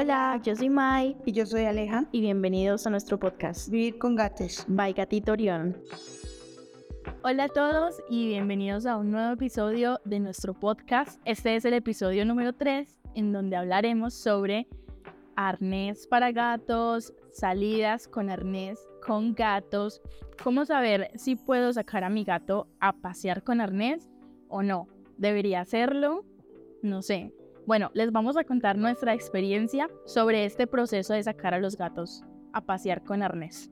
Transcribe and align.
Hola, 0.00 0.40
yo 0.44 0.54
soy 0.54 0.68
Mai 0.70 1.16
Y 1.26 1.32
yo 1.32 1.44
soy 1.44 1.64
Aleja. 1.64 2.04
y 2.12 2.20
bienvenidos 2.20 2.86
a 2.86 2.90
nuestro 2.90 3.18
podcast 3.18 3.68
Vivir 3.68 3.98
con 3.98 4.14
gatos. 4.14 4.64
By 4.68 4.92
Gatito 4.92 5.32
Orión. 5.32 5.76
Hola 7.24 7.44
a 7.44 7.48
todos 7.48 8.00
y 8.08 8.28
bienvenidos 8.28 8.86
a 8.86 8.96
un 8.96 9.10
nuevo 9.10 9.32
episodio 9.32 9.98
de 10.04 10.20
nuestro 10.20 10.54
podcast. 10.54 11.20
Este 11.24 11.56
es 11.56 11.64
el 11.64 11.74
episodio 11.74 12.24
número 12.24 12.52
3 12.52 12.96
en 13.16 13.32
donde 13.32 13.56
hablaremos 13.56 14.14
sobre 14.14 14.68
arnés 15.34 16.06
para 16.06 16.30
gatos, 16.30 17.12
salidas 17.32 18.06
con 18.06 18.30
arnés 18.30 18.78
con 19.04 19.34
gatos, 19.34 20.00
cómo 20.44 20.64
saber 20.64 21.10
si 21.16 21.34
puedo 21.34 21.72
sacar 21.72 22.04
a 22.04 22.08
mi 22.08 22.22
gato 22.22 22.68
a 22.78 22.92
pasear 22.92 23.42
con 23.42 23.60
arnés 23.60 24.08
o 24.46 24.62
no. 24.62 24.86
¿Debería 25.16 25.60
hacerlo? 25.60 26.24
No 26.82 27.02
sé. 27.02 27.32
Bueno, 27.68 27.90
les 27.92 28.10
vamos 28.12 28.38
a 28.38 28.44
contar 28.44 28.78
nuestra 28.78 29.12
experiencia 29.12 29.90
sobre 30.06 30.46
este 30.46 30.66
proceso 30.66 31.12
de 31.12 31.22
sacar 31.22 31.52
a 31.52 31.58
los 31.58 31.76
gatos 31.76 32.24
a 32.54 32.62
pasear 32.62 33.04
con 33.04 33.22
arnés. 33.22 33.68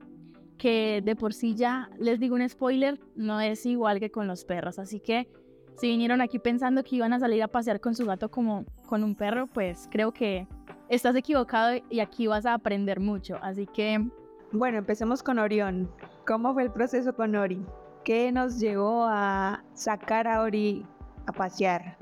Que 0.59 1.01
de 1.03 1.15
por 1.15 1.33
sí 1.33 1.55
ya 1.55 1.89
les 1.97 2.19
digo 2.19 2.35
un 2.35 2.47
spoiler, 2.47 2.99
no 3.15 3.41
es 3.41 3.65
igual 3.65 3.99
que 3.99 4.11
con 4.11 4.27
los 4.27 4.45
perros. 4.45 4.77
Así 4.77 4.99
que 4.99 5.27
si 5.77 5.87
vinieron 5.87 6.21
aquí 6.21 6.37
pensando 6.37 6.83
que 6.83 6.97
iban 6.97 7.11
a 7.11 7.19
salir 7.19 7.41
a 7.41 7.47
pasear 7.47 7.79
con 7.79 7.95
su 7.95 8.05
gato 8.05 8.29
como 8.29 8.65
con 8.85 9.03
un 9.03 9.15
perro, 9.15 9.47
pues 9.47 9.87
creo 9.89 10.11
que 10.11 10.47
estás 10.89 11.15
equivocado 11.15 11.81
y 11.89 11.99
aquí 11.99 12.27
vas 12.27 12.45
a 12.45 12.53
aprender 12.53 12.99
mucho. 12.99 13.39
Así 13.41 13.65
que 13.65 14.07
Bueno, 14.51 14.77
empecemos 14.77 15.23
con 15.23 15.39
Orión. 15.39 15.89
¿Cómo 16.27 16.53
fue 16.53 16.61
el 16.61 16.71
proceso 16.71 17.15
con 17.15 17.35
Ori? 17.35 17.65
¿Qué 18.03 18.31
nos 18.31 18.59
llevó 18.59 19.05
a 19.05 19.63
sacar 19.73 20.27
a 20.27 20.41
Ori 20.41 20.85
a 21.25 21.31
pasear? 21.31 21.97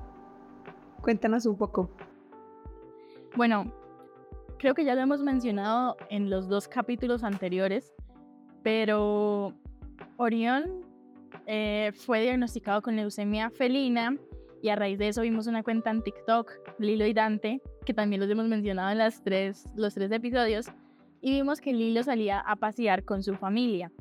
Cuéntanos 1.06 1.45
un 1.45 1.56
poco. 1.56 1.88
Bueno, 3.36 3.72
creo 4.58 4.73
que 4.73 4.84
ya 4.84 4.95
lo 4.95 5.02
hemos 5.02 5.22
mencionado 5.22 5.97
en 6.09 6.31
los 6.31 6.50
dos 6.50 6.67
capítulos 6.67 7.23
anteriores, 7.23 7.94
pero 8.64 9.53
Orión 10.17 10.84
eh, 11.45 11.92
fue 11.94 12.23
diagnosticado 12.23 12.81
con 12.81 12.95
leucemia 12.95 13.52
felina 13.52 14.17
y 14.64 14.70
a 14.70 14.75
raíz 14.75 14.97
de 14.97 15.09
eso 15.09 15.22
vimos 15.22 15.45
una 15.45 15.62
cuenta 15.62 15.92
en 15.92 16.02
TikTok, 16.02 16.52
Lilo 16.80 17.06
y 17.06 17.14
Dante, 17.14 17.62
que 17.86 17.94
también 17.94 18.19
los 18.19 18.31
hemos 18.31 18.47
mencionado 18.47 18.90
en 18.90 18.97
las 18.97 19.22
tres, 19.22 19.64
los 19.75 19.94
tres 19.94 20.12
episodios, 20.12 20.69
y 21.22 21.34
vimos 21.34 21.62
que 21.62 21.72
Lilo 21.72 22.02
salía 22.02 22.40
a 22.40 22.56
pasear 22.56 23.03
con 23.03 23.22
su 23.22 23.36
familia. 23.36 23.92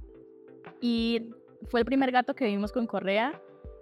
Y 0.80 1.28
fue 1.64 1.80
el 1.80 1.84
primer 1.86 2.12
gato 2.12 2.34
que 2.34 2.46
vimos 2.46 2.72
con 2.72 2.86
correa 2.86 3.38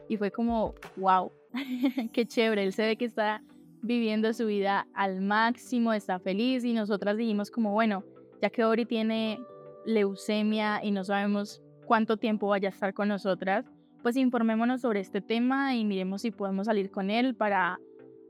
y 0.08 0.16
fue 0.16 0.32
como, 0.32 0.74
wow, 0.96 1.30
qué 2.12 2.26
chévere, 2.26 2.64
él 2.64 2.72
se 2.72 2.86
ve 2.86 2.96
que 2.96 3.04
está 3.04 3.42
viviendo 3.82 4.32
su 4.32 4.46
vida 4.46 4.86
al 4.94 5.20
máximo, 5.20 5.92
está 5.92 6.18
feliz 6.18 6.64
y 6.64 6.72
nosotras 6.72 7.16
dijimos 7.16 7.50
como, 7.50 7.72
bueno, 7.72 8.04
ya 8.40 8.50
que 8.50 8.64
Ori 8.64 8.86
tiene 8.86 9.40
leucemia 9.84 10.84
y 10.84 10.92
no 10.92 11.04
sabemos 11.04 11.62
cuánto 11.86 12.16
tiempo 12.16 12.48
vaya 12.48 12.68
a 12.68 12.72
estar 12.72 12.94
con 12.94 13.08
nosotras, 13.08 13.66
pues 14.02 14.16
informémonos 14.16 14.80
sobre 14.80 15.00
este 15.00 15.20
tema 15.20 15.74
y 15.74 15.84
miremos 15.84 16.22
si 16.22 16.30
podemos 16.30 16.66
salir 16.66 16.90
con 16.90 17.10
él 17.10 17.34
para 17.34 17.78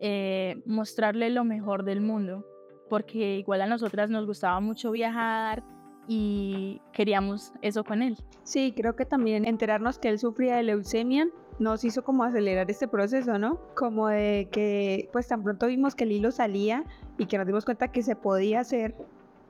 eh, 0.01 0.61
mostrarle 0.67 1.31
lo 1.31 1.45
mejor 1.45 1.85
del 1.85 2.01
mundo, 2.01 2.47
porque 2.89 3.39
igual 3.39 3.63
a 3.63 3.67
nosotras 3.67 4.11
nos 4.11 4.27
gustaba 4.27 4.61
mucho 4.61 4.91
viajar 4.91 5.63
y 6.09 6.81
queríamos 6.93 7.53
eso 7.63 7.85
con 7.85 8.03
él. 8.03 8.17
Sí, 8.43 8.73
creo 8.77 8.97
que 8.97 9.05
también 9.05 9.45
enterarnos 9.45 9.99
que 9.99 10.09
él 10.09 10.19
sufría 10.19 10.57
de 10.57 10.65
leucemia 10.65 11.29
nos 11.63 11.85
hizo 11.85 12.03
como 12.03 12.25
acelerar 12.25 12.71
este 12.71 12.89
proceso, 12.89 13.39
¿no? 13.39 13.61
Como 13.75 14.09
de 14.09 14.49
que 14.51 15.09
pues 15.13 15.29
tan 15.29 15.43
pronto 15.43 15.67
vimos 15.69 15.95
que 15.95 16.05
Lilo 16.05 16.31
salía 16.31 16.85
y 17.19 17.27
que 17.27 17.39
nos 17.39 17.47
dimos 17.47 17.65
cuenta 17.65 17.89
que 17.89 18.03
se 18.03 18.17
podía 18.17 18.61
hacer, 18.61 18.95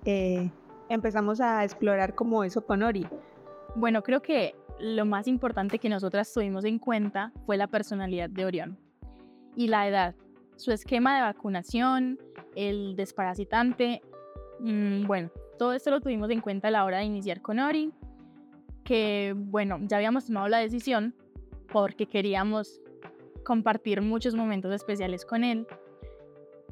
eh, 0.05 0.51
empezamos 0.89 1.41
a 1.41 1.65
explorar 1.65 2.15
como 2.15 2.45
eso 2.45 2.65
con 2.65 2.83
Ori. 2.83 3.07
Bueno, 3.75 4.03
creo 4.03 4.21
que 4.21 4.55
lo 4.79 5.07
más 5.07 5.27
importante 5.27 5.79
que 5.79 5.89
nosotras 5.89 6.33
tuvimos 6.33 6.65
en 6.65 6.79
cuenta 6.79 7.33
fue 7.47 7.57
la 7.57 7.67
personalidad 7.67 8.29
de 8.29 8.45
Orión 8.45 8.79
y 9.57 9.69
la 9.69 9.89
edad, 9.89 10.15
su 10.57 10.73
esquema 10.73 11.17
de 11.17 11.23
vacunación, 11.23 12.19
el 12.55 12.95
desparasitante, 12.97 14.03
mmm, 14.61 15.07
bueno, 15.07 15.31
todo 15.59 15.73
esto 15.73 15.91
lo 15.91 16.01
tuvimos 16.01 16.31
en 16.31 16.41
cuenta 16.41 16.69
a 16.69 16.71
la 16.71 16.85
hora 16.85 16.99
de 16.99 17.05
iniciar 17.05 17.41
con 17.41 17.59
Ori, 17.59 17.93
que 18.85 19.35
bueno, 19.37 19.79
ya 19.83 19.97
habíamos 19.97 20.27
tomado 20.27 20.49
la 20.49 20.59
decisión 20.59 21.15
porque 21.73 22.07
queríamos 22.07 22.81
compartir 23.45 24.03
muchos 24.03 24.35
momentos 24.35 24.73
especiales 24.73 25.25
con 25.25 25.45
él 25.45 25.67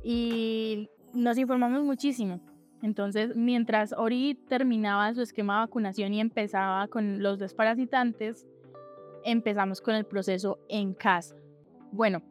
y 0.03 0.88
nos 1.12 1.38
informamos 1.38 1.83
muchísimo. 1.83 2.41
Entonces, 2.83 3.37
mientras 3.37 3.93
Ori 3.93 4.38
terminaba 4.49 5.12
su 5.15 5.22
esquema 5.22 5.55
de 5.55 5.66
vacunación 5.66 6.15
y 6.15 6.21
empezaba 6.21 6.88
con 6.88 7.22
los 7.22 7.38
desparasitantes, 7.38 8.47
empezamos 9.25 9.81
con 9.81 9.94
el 9.94 10.06
proceso 10.06 10.59
en 10.69 10.94
casa. 10.94 11.37
Bueno, 11.93 12.22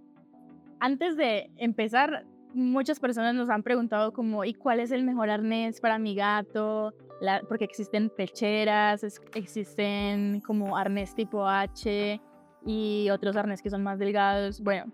antes 0.80 1.18
de 1.18 1.52
empezar, 1.58 2.26
muchas 2.54 3.00
personas 3.00 3.36
nos 3.36 3.50
han 3.50 3.62
preguntado 3.62 4.12
como, 4.12 4.44
¿y 4.44 4.56
cuál 4.56 4.80
es 4.80 4.92
el 4.92 5.04
mejor 5.04 5.30
arnés 5.30 5.82
para 5.82 6.00
mi 6.00 6.16
gato? 6.16 6.96
La, 7.22 7.42
porque 7.48 7.66
existen 7.66 8.10
pecheras, 8.10 9.04
es, 9.04 9.22
existen 9.36 10.42
como 10.42 10.78
arnés 10.78 11.14
tipo 11.14 11.46
H 11.46 12.20
y 12.66 13.10
otros 13.12 13.36
arnés 13.36 13.62
que 13.62 13.70
son 13.70 13.84
más 13.84 14.00
delgados. 14.00 14.62
Bueno, 14.62 14.92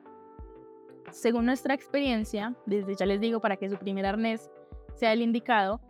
según 1.12 1.46
nuestra 1.46 1.74
experiencia, 1.74 2.56
desde 2.66 2.96
ya 2.96 3.06
les 3.06 3.20
digo, 3.20 3.40
para 3.40 3.58
que 3.58 3.70
su 3.70 3.78
primer 3.78 4.06
arnés 4.06 4.50
sea 4.96 5.14
el 5.14 5.22
indicado, 5.22 5.82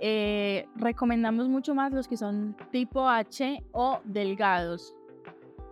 eh, 0.00 0.66
recomendamos 0.76 1.48
mucho 1.48 1.74
más 1.74 1.92
los 1.92 2.08
que 2.08 2.16
son 2.16 2.56
tipo 2.70 3.08
H 3.08 3.64
o 3.72 4.00
delgados. 4.04 4.94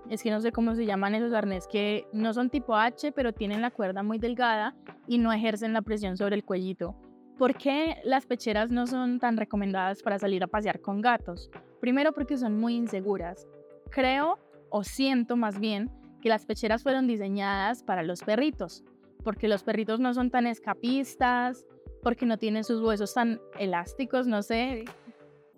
Es 0.09 0.23
que 0.23 0.31
no 0.31 0.41
sé 0.41 0.53
cómo 0.53 0.75
se 0.75 0.87
llaman 0.87 1.15
esos 1.15 1.33
arnés 1.33 1.67
que 1.67 2.07
no 2.13 2.33
son 2.33 2.49
tipo 2.49 2.77
H, 2.77 3.13
pero 3.13 3.33
tienen 3.33 3.61
la 3.61 3.71
cuerda 3.71 4.03
muy 4.03 4.19
delgada 4.19 4.75
y 5.07 5.19
no 5.19 5.33
ejercen 5.33 5.73
la 5.73 5.83
presión 5.83 6.17
sobre 6.17 6.37
el 6.37 6.45
cuellito. 6.45 6.95
¿Por 7.39 7.55
qué 7.57 8.01
las 8.05 8.25
pecheras 8.25 8.71
no 8.71 8.87
son 8.87 9.19
tan 9.19 9.37
recomendadas 9.37 10.03
para 10.03 10.19
salir 10.19 10.43
a 10.43 10.47
pasear 10.47 10.81
con 10.81 11.03
gatos? 11.03 11.51
Primero 11.81 12.13
porque 12.13 12.39
son 12.39 12.59
muy 12.59 12.77
inseguras. 12.77 13.47
Creo, 13.91 14.39
o 14.77 14.85
siento 14.85 15.37
más 15.37 15.59
bien, 15.59 15.91
que 16.21 16.29
las 16.29 16.45
pecheras 16.45 16.83
fueron 16.83 17.07
diseñadas 17.07 17.83
para 17.83 18.03
los 18.03 18.23
perritos, 18.23 18.85
porque 19.25 19.49
los 19.49 19.63
perritos 19.63 20.01
no 20.01 20.13
son 20.13 20.31
tan 20.31 20.47
escapistas, 20.47 21.67
porque 22.03 22.27
no 22.27 22.37
tienen 22.37 22.63
sus 22.63 22.83
huesos 22.83 23.15
tan 23.15 23.41
elásticos, 23.59 24.27
no 24.27 24.43
sé, 24.43 24.85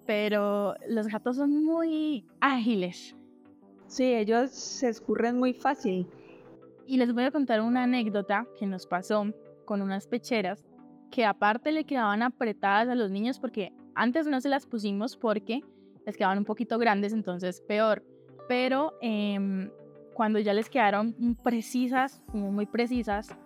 pero 0.07 0.77
los 0.89 1.09
gatos 1.09 1.35
son 1.35 1.65
muy 1.65 2.25
ágiles. 2.41 3.17
Sí, 3.89 4.05
ellos 4.05 4.53
se 4.53 4.89
escurren 4.89 5.37
muy 5.37 5.53
fácil. 5.53 6.07
Y 6.87 6.97
les 6.99 7.13
voy 7.13 7.25
a 7.25 7.33
contar 7.33 7.61
una 7.61 7.83
anécdota 7.83 8.47
que 8.57 8.67
nos 8.67 8.87
pasó 8.87 9.25
con 9.65 9.83
unas 9.83 10.07
pecheras 10.07 10.65
que 11.11 11.25
aparte 11.25 11.73
le 11.73 11.83
quedaban 11.83 12.23
apretadas 12.23 12.89
a 12.89 12.95
los 12.95 13.11
niños 13.11 13.41
porque 13.41 13.73
antes 13.97 14.29
no 14.29 14.41
se 14.41 14.49
las 14.49 14.65
pusimos 14.67 15.17
porque 15.17 15.61
les 16.07 16.17
quedaban 16.17 16.39
un 16.39 16.45
poquito 16.45 16.79
grandes, 16.79 17.13
entonces 17.13 17.61
peor. 17.63 18.05
Pero 18.49 18.95
eh, 19.01 19.71
cuando 20.15 20.41
ya 20.41 20.53
les 20.53 20.69
quedaron 20.69 21.15
precisas, 21.45 22.23
como 22.33 22.51
muy 22.51 22.67
precisas, 22.67 23.37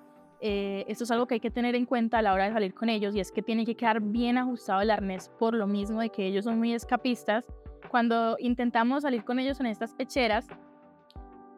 eh, 0.40 0.84
esto 0.88 1.04
es 1.04 1.10
algo 1.10 1.26
que 1.26 1.34
hay 1.34 1.40
que 1.40 1.50
tener 1.50 1.74
en 1.74 1.86
cuenta 1.86 2.18
a 2.18 2.22
la 2.22 2.32
hora 2.32 2.46
de 2.46 2.52
salir 2.52 2.74
con 2.74 2.88
ellos 2.88 3.14
y 3.14 3.20
es 3.20 3.30
que 3.30 3.42
tiene 3.42 3.64
que 3.64 3.76
quedar 3.76 4.00
bien 4.00 4.38
ajustado 4.38 4.80
el 4.80 4.90
arnés 4.90 5.30
por 5.38 5.54
lo 5.54 5.66
mismo 5.66 6.00
de 6.00 6.08
que 6.08 6.26
ellos 6.26 6.46
son 6.46 6.58
muy 6.58 6.72
escapistas. 6.72 7.46
Cuando 7.90 8.36
intentamos 8.40 9.02
salir 9.02 9.22
con 9.22 9.38
ellos 9.38 9.60
en 9.60 9.66
estas 9.66 9.92
pecheras, 9.92 10.48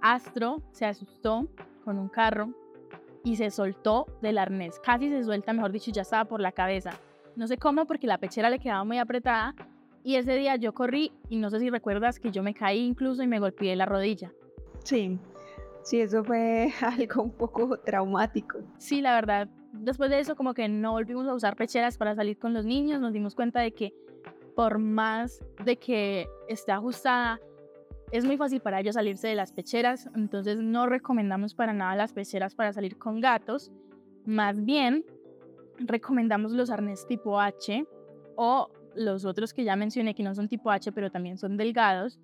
Astro 0.03 0.63
se 0.73 0.85
asustó 0.85 1.49
con 1.85 1.99
un 1.99 2.09
carro 2.09 2.51
y 3.25 3.37
se 3.37 3.51
soltó 3.51 4.07
del 4.21 4.37
arnés. 4.37 4.79
Casi 4.81 5.09
se 5.09 5.23
suelta, 5.23 5.53
mejor 5.53 5.73
dicho, 5.73 5.91
ya 5.91 6.03
estaba 6.03 6.25
por 6.25 6.41
la 6.41 6.53
cabeza. 6.53 6.91
No 7.37 7.47
sé 7.47 7.57
cómo 7.57 7.87
porque 7.87 8.07
la 8.07 8.19
pechera 8.19 8.51
le 8.51 8.59
quedaba 8.59 8.85
muy 8.85 8.99
apretada 8.99 9.55
y 10.05 10.17
ese 10.17 10.37
día 10.37 10.55
yo 10.57 10.75
corrí 10.75 11.13
y 11.31 11.37
no 11.37 11.51
sé 11.51 11.59
si 11.59 11.71
recuerdas 11.71 12.21
que 12.21 12.31
yo 12.31 12.43
me 12.43 12.55
caí 12.55 12.81
incluso 12.81 13.23
y 13.23 13.27
me 13.27 13.41
golpeé 13.41 13.75
la 13.75 13.87
rodilla. 13.87 14.31
Sí, 14.85 15.19
sí, 15.83 16.01
eso 16.01 16.23
fue 16.23 16.73
algo 16.83 17.23
un 17.23 17.33
poco 17.33 17.79
traumático. 17.79 18.59
Sí, 18.79 19.01
la 19.01 19.15
verdad. 19.15 19.49
Después 19.73 20.11
de 20.11 20.21
eso 20.21 20.37
como 20.37 20.53
que 20.55 20.69
no 20.69 20.93
volvimos 20.93 21.27
a 21.27 21.35
usar 21.35 21.57
pecheras 21.57 21.97
para 21.97 22.15
salir 22.15 22.39
con 22.39 22.53
los 22.53 22.67
niños, 22.67 23.01
nos 23.01 23.15
dimos 23.15 23.35
cuenta 23.35 23.61
de 23.61 23.73
que 23.73 23.95
por 24.55 24.79
más 24.79 25.41
de 25.65 25.77
que 25.77 26.29
esté 26.49 26.71
ajustada, 26.71 27.41
es 28.13 28.25
muy 28.25 28.37
fácil 28.37 28.61
para 28.61 28.79
ellos 28.79 28.95
salirse 28.95 29.27
de 29.27 29.35
las 29.35 29.53
pecheras, 29.53 30.09
entonces 30.15 30.59
no 30.59 30.87
recomendamos 30.87 31.55
para 31.55 31.73
nada 31.73 31.97
las 31.97 32.13
pecheras 32.13 32.55
para 32.55 32.73
salir 32.73 32.97
con 32.97 33.21
gatos. 33.21 33.73
Más 34.27 34.65
bien, 34.65 35.05
recomendamos 35.79 36.53
los 36.53 36.71
arnés 36.71 37.07
tipo 37.09 37.41
H 37.41 37.85
o 38.37 38.71
los 38.95 39.25
otros 39.25 39.53
que 39.53 39.65
ya 39.65 39.77
mencioné 39.77 40.15
que 40.15 40.23
no 40.23 40.35
son 40.35 40.49
tipo 40.49 40.71
H, 40.71 40.93
pero 40.93 41.11
también 41.11 41.39
son 41.39 41.57
delgados, 41.57 42.21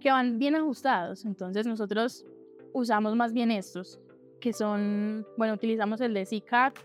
que 0.00 0.10
van 0.10 0.38
bien 0.38 0.54
ajustados. 0.54 1.24
Entonces 1.24 1.66
nosotros 1.66 2.24
usamos 2.72 3.14
más 3.16 3.32
bien 3.32 3.50
estos, 3.50 4.00
que 4.40 4.52
son, 4.52 5.26
bueno, 5.36 5.54
utilizamos 5.54 6.00
el 6.00 6.14
de 6.14 6.26
CCAT, 6.26 6.78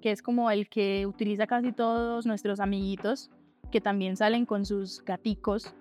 que 0.00 0.10
es 0.10 0.22
como 0.22 0.50
el 0.50 0.68
que 0.68 1.06
utiliza 1.06 1.46
casi 1.46 1.72
todos 1.72 2.26
nuestros 2.26 2.60
amiguitos, 2.60 3.30
que 3.70 3.80
también 3.80 4.16
salen 4.16 4.46
con 4.46 4.64
sus 4.64 5.02
gaticos. 5.04 5.74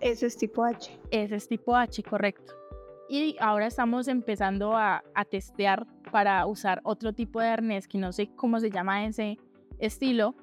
Ese 0.00 0.26
es 0.26 0.36
tipo 0.36 0.64
H. 0.64 0.98
Ese 1.10 1.36
es 1.36 1.48
tipo 1.48 1.74
H, 1.76 2.02
correcto. 2.02 2.52
Y 3.08 3.36
ahora 3.40 3.66
estamos 3.66 4.06
empezando 4.06 4.76
a, 4.76 5.02
a 5.14 5.24
testear 5.24 5.86
para 6.12 6.44
usar 6.46 6.80
otro 6.84 7.12
tipo 7.14 7.40
de 7.40 7.48
arnés, 7.48 7.88
que 7.88 7.98
no 7.98 8.12
sé 8.12 8.28
cómo 8.36 8.60
se 8.60 8.70
llama 8.70 9.06
ese 9.06 9.38
estilo, 9.78 10.34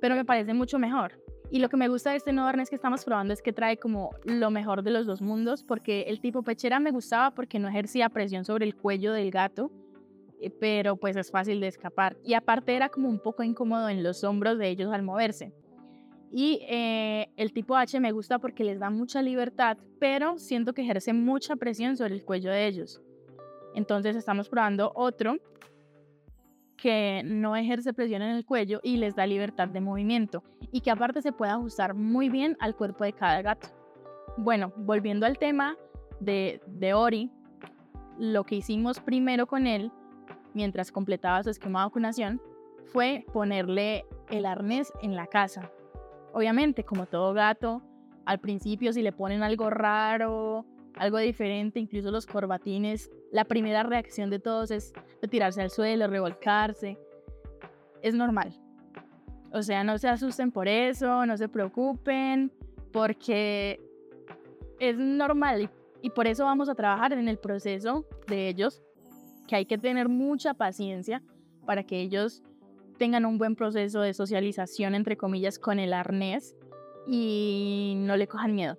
pero 0.00 0.14
me 0.14 0.24
parece 0.24 0.54
mucho 0.54 0.78
mejor. 0.78 1.20
Y 1.50 1.60
lo 1.60 1.68
que 1.70 1.78
me 1.78 1.88
gusta 1.88 2.10
de 2.10 2.16
este 2.16 2.32
nuevo 2.32 2.48
arnés 2.48 2.68
que 2.68 2.76
estamos 2.76 3.04
probando 3.04 3.32
es 3.32 3.40
que 3.40 3.54
trae 3.54 3.78
como 3.78 4.10
lo 4.24 4.50
mejor 4.50 4.82
de 4.82 4.90
los 4.90 5.06
dos 5.06 5.22
mundos, 5.22 5.64
porque 5.64 6.02
el 6.02 6.20
tipo 6.20 6.42
pechera 6.42 6.78
me 6.78 6.90
gustaba 6.90 7.30
porque 7.30 7.58
no 7.58 7.68
ejercía 7.68 8.10
presión 8.10 8.44
sobre 8.44 8.66
el 8.66 8.76
cuello 8.76 9.12
del 9.12 9.30
gato, 9.30 9.70
eh, 10.40 10.50
pero 10.50 10.96
pues 10.96 11.16
es 11.16 11.30
fácil 11.30 11.60
de 11.60 11.68
escapar. 11.68 12.18
Y 12.22 12.34
aparte 12.34 12.76
era 12.76 12.90
como 12.90 13.08
un 13.08 13.18
poco 13.18 13.42
incómodo 13.42 13.88
en 13.88 14.02
los 14.02 14.24
hombros 14.24 14.58
de 14.58 14.68
ellos 14.68 14.92
al 14.92 15.02
moverse. 15.02 15.54
Y 16.30 16.60
eh, 16.68 17.30
el 17.36 17.54
tipo 17.54 17.74
H 17.76 17.98
me 18.00 18.12
gusta 18.12 18.38
porque 18.38 18.62
les 18.62 18.78
da 18.78 18.90
mucha 18.90 19.22
libertad, 19.22 19.78
pero 19.98 20.38
siento 20.38 20.74
que 20.74 20.82
ejerce 20.82 21.14
mucha 21.14 21.56
presión 21.56 21.96
sobre 21.96 22.14
el 22.14 22.24
cuello 22.24 22.50
de 22.50 22.66
ellos. 22.66 23.00
Entonces 23.74 24.16
estamos 24.16 24.50
probando 24.50 24.92
otro 24.94 25.36
que 26.78 27.22
no 27.24 27.56
ejerce 27.56 27.92
presión 27.92 28.22
en 28.22 28.30
el 28.30 28.46
cuello 28.46 28.80
y 28.82 28.96
les 28.96 29.14
da 29.14 29.26
libertad 29.26 29.68
de 29.68 29.80
movimiento 29.80 30.42
y 30.72 30.80
que 30.80 30.90
aparte 30.90 31.20
se 31.20 31.32
puede 31.32 31.50
ajustar 31.52 31.94
muy 31.94 32.30
bien 32.30 32.56
al 32.60 32.74
cuerpo 32.76 33.04
de 33.04 33.12
cada 33.12 33.42
gato. 33.42 33.68
Bueno, 34.38 34.72
volviendo 34.76 35.26
al 35.26 35.38
tema 35.38 35.76
de, 36.20 36.62
de 36.66 36.94
Ori, 36.94 37.30
lo 38.18 38.44
que 38.44 38.54
hicimos 38.54 39.00
primero 39.00 39.46
con 39.46 39.66
él, 39.66 39.90
mientras 40.54 40.92
completaba 40.92 41.42
su 41.42 41.50
esquema 41.50 41.80
de 41.80 41.86
vacunación, 41.86 42.40
fue 42.86 43.26
ponerle 43.32 44.06
el 44.30 44.46
arnés 44.46 44.92
en 45.02 45.16
la 45.16 45.26
casa. 45.26 45.70
Obviamente, 46.32 46.84
como 46.84 47.06
todo 47.06 47.34
gato, 47.34 47.82
al 48.24 48.38
principio 48.38 48.92
si 48.92 49.02
le 49.02 49.12
ponen 49.12 49.42
algo 49.42 49.68
raro, 49.68 50.64
algo 50.94 51.18
diferente, 51.18 51.80
incluso 51.80 52.10
los 52.10 52.26
corbatines, 52.26 53.10
la 53.30 53.44
primera 53.44 53.82
reacción 53.82 54.30
de 54.30 54.38
todos 54.38 54.70
es 54.70 54.92
tirarse 55.30 55.62
al 55.62 55.70
suelo, 55.70 56.06
revolcarse. 56.06 56.98
Es 58.02 58.14
normal. 58.14 58.54
O 59.52 59.62
sea, 59.62 59.84
no 59.84 59.98
se 59.98 60.08
asusten 60.08 60.52
por 60.52 60.68
eso, 60.68 61.24
no 61.26 61.36
se 61.36 61.48
preocupen, 61.48 62.52
porque 62.92 63.80
es 64.78 64.96
normal 64.96 65.70
y, 66.02 66.10
por 66.10 66.26
eso 66.26 66.44
vamos 66.44 66.68
a 66.68 66.74
trabajar 66.74 67.12
en 67.12 67.28
el 67.28 67.38
proceso 67.38 68.06
de 68.26 68.48
ellos, 68.48 68.82
que 69.46 69.56
hay 69.56 69.66
que 69.66 69.78
tener 69.78 70.08
mucha 70.08 70.54
paciencia 70.54 71.22
para 71.66 71.82
que 71.82 72.00
ellos 72.00 72.42
tengan 72.98 73.26
un 73.26 73.38
buen 73.38 73.56
proceso 73.56 74.00
de 74.00 74.14
socialización, 74.14 74.94
entre 74.94 75.16
comillas, 75.16 75.58
con 75.58 75.78
el 75.78 75.92
arnés 75.92 76.56
y 77.06 77.94
no 77.98 78.16
le 78.16 78.26
cojan 78.26 78.54
miedo. 78.54 78.76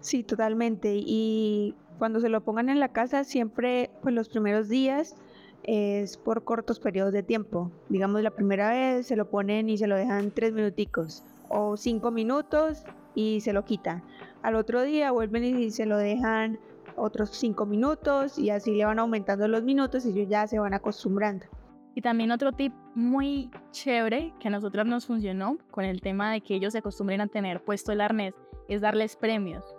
Sí, 0.00 0.22
totalmente. 0.22 0.94
Y 0.94 1.74
cuando 1.98 2.20
se 2.20 2.28
lo 2.28 2.42
pongan 2.42 2.68
en 2.68 2.80
la 2.80 2.88
casa, 2.88 3.24
siempre, 3.24 3.90
pues 4.02 4.14
los 4.14 4.28
primeros 4.28 4.68
días 4.68 5.16
es 5.62 6.16
por 6.16 6.44
cortos 6.44 6.78
periodos 6.78 7.12
de 7.12 7.22
tiempo. 7.22 7.70
Digamos, 7.88 8.22
la 8.22 8.30
primera 8.30 8.70
vez 8.70 9.06
se 9.06 9.16
lo 9.16 9.28
ponen 9.28 9.68
y 9.68 9.78
se 9.78 9.86
lo 9.86 9.96
dejan 9.96 10.30
tres 10.30 10.52
minuticos 10.52 11.24
o 11.48 11.76
cinco 11.76 12.10
minutos 12.10 12.84
y 13.14 13.40
se 13.40 13.52
lo 13.52 13.64
quitan. 13.64 14.02
Al 14.42 14.54
otro 14.54 14.82
día 14.82 15.10
vuelven 15.10 15.44
y 15.44 15.70
se 15.70 15.86
lo 15.86 15.96
dejan 15.96 16.58
otros 16.96 17.30
cinco 17.30 17.66
minutos 17.66 18.38
y 18.38 18.50
así 18.50 18.74
le 18.74 18.84
van 18.84 18.98
aumentando 18.98 19.48
los 19.48 19.62
minutos 19.62 20.06
y 20.06 20.10
ellos 20.10 20.28
ya 20.28 20.46
se 20.46 20.58
van 20.58 20.74
acostumbrando. 20.74 21.46
Y 21.94 22.02
también 22.02 22.30
otro 22.30 22.52
tip 22.52 22.74
muy 22.94 23.50
chévere 23.70 24.34
que 24.38 24.48
a 24.48 24.50
nosotros 24.50 24.86
nos 24.86 25.06
funcionó 25.06 25.58
con 25.70 25.84
el 25.84 26.00
tema 26.00 26.30
de 26.30 26.42
que 26.42 26.54
ellos 26.54 26.72
se 26.72 26.78
acostumbren 26.78 27.22
a 27.22 27.26
tener 27.26 27.62
puesto 27.64 27.92
el 27.92 28.02
arnés 28.02 28.34
es 28.68 28.80
darles 28.80 29.16
premios 29.16 29.75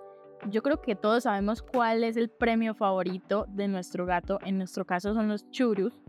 yo 0.50 0.62
creo 0.62 0.81
que 0.81 0.95
todos 0.95 1.24
sabemos 1.24 1.62
cuál 1.62 2.04
es 2.04 2.18
el 2.18 2.30
premio 2.30 2.74
favorito 2.74 3.45
de 3.50 3.68
nuestro 3.68 4.06
gato. 4.06 4.39
En 4.45 4.57
nuestro 4.57 4.86
caso 4.86 5.13
son 5.13 5.28
los 5.28 5.50
churus. 5.51 6.00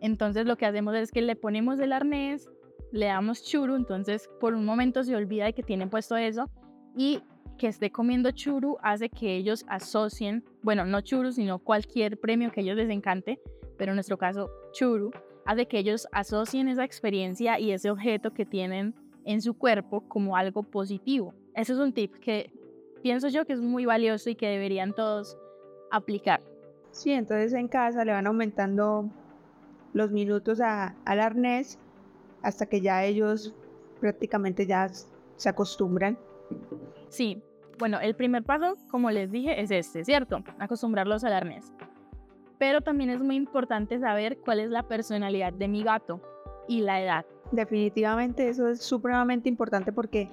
Entonces 0.00 0.46
lo 0.46 0.56
que 0.56 0.66
hacemos 0.66 0.94
es 0.94 1.10
que 1.10 1.22
le 1.22 1.36
ponemos 1.36 1.78
el 1.78 1.92
arnés, 1.92 2.50
le 2.92 3.06
damos 3.06 3.42
churu, 3.42 3.76
entonces 3.76 4.28
por 4.40 4.54
un 4.54 4.64
momento 4.64 5.02
se 5.04 5.16
olvida 5.16 5.46
de 5.46 5.52
que 5.52 5.62
tienen 5.62 5.90
puesto 5.90 6.16
eso 6.16 6.50
y 6.96 7.20
que 7.58 7.68
esté 7.68 7.90
comiendo 7.90 8.30
churu 8.30 8.76
hace 8.82 9.08
que 9.08 9.36
ellos 9.36 9.64
asocien, 9.68 10.44
bueno, 10.62 10.84
no 10.84 11.00
churu, 11.00 11.32
sino 11.32 11.58
cualquier 11.58 12.20
premio 12.20 12.52
que 12.52 12.60
ellos 12.60 12.76
les 12.76 12.90
encante, 12.90 13.40
pero 13.78 13.92
en 13.92 13.96
nuestro 13.96 14.18
caso 14.18 14.50
churu, 14.72 15.10
hace 15.46 15.66
que 15.66 15.78
ellos 15.78 16.06
asocien 16.12 16.68
esa 16.68 16.84
experiencia 16.84 17.58
y 17.58 17.72
ese 17.72 17.90
objeto 17.90 18.32
que 18.32 18.44
tienen 18.44 18.94
en 19.24 19.40
su 19.40 19.54
cuerpo 19.54 20.06
como 20.08 20.36
algo 20.36 20.62
positivo. 20.62 21.34
Eso 21.54 21.72
es 21.72 21.78
un 21.78 21.92
tip 21.92 22.14
que 22.16 22.52
pienso 23.02 23.28
yo 23.28 23.44
que 23.46 23.52
es 23.52 23.60
muy 23.60 23.86
valioso 23.86 24.30
y 24.30 24.34
que 24.34 24.48
deberían 24.48 24.94
todos 24.94 25.38
aplicar. 25.90 26.40
Sí, 26.90 27.12
entonces 27.12 27.52
en 27.52 27.68
casa 27.68 28.04
le 28.04 28.12
van 28.12 28.26
aumentando 28.26 29.10
los 29.92 30.10
minutos 30.10 30.60
a, 30.60 30.94
al 31.04 31.20
arnés 31.20 31.78
hasta 32.42 32.66
que 32.66 32.80
ya 32.80 33.04
ellos 33.04 33.54
prácticamente 34.00 34.66
ya 34.66 34.88
se 35.36 35.48
acostumbran. 35.48 36.18
Sí, 37.08 37.42
bueno, 37.78 38.00
el 38.00 38.14
primer 38.14 38.42
paso, 38.42 38.76
como 38.90 39.10
les 39.10 39.30
dije, 39.30 39.60
es 39.60 39.70
este, 39.70 40.04
¿cierto? 40.04 40.42
Acostumbrarlos 40.58 41.24
al 41.24 41.34
arnés. 41.34 41.72
Pero 42.58 42.80
también 42.80 43.10
es 43.10 43.20
muy 43.20 43.36
importante 43.36 43.98
saber 43.98 44.38
cuál 44.38 44.60
es 44.60 44.70
la 44.70 44.82
personalidad 44.84 45.52
de 45.52 45.68
mi 45.68 45.82
gato 45.82 46.20
y 46.68 46.80
la 46.80 47.02
edad. 47.02 47.26
Definitivamente 47.52 48.48
eso 48.48 48.68
es 48.68 48.82
supremamente 48.82 49.48
importante 49.48 49.92
porque 49.92 50.30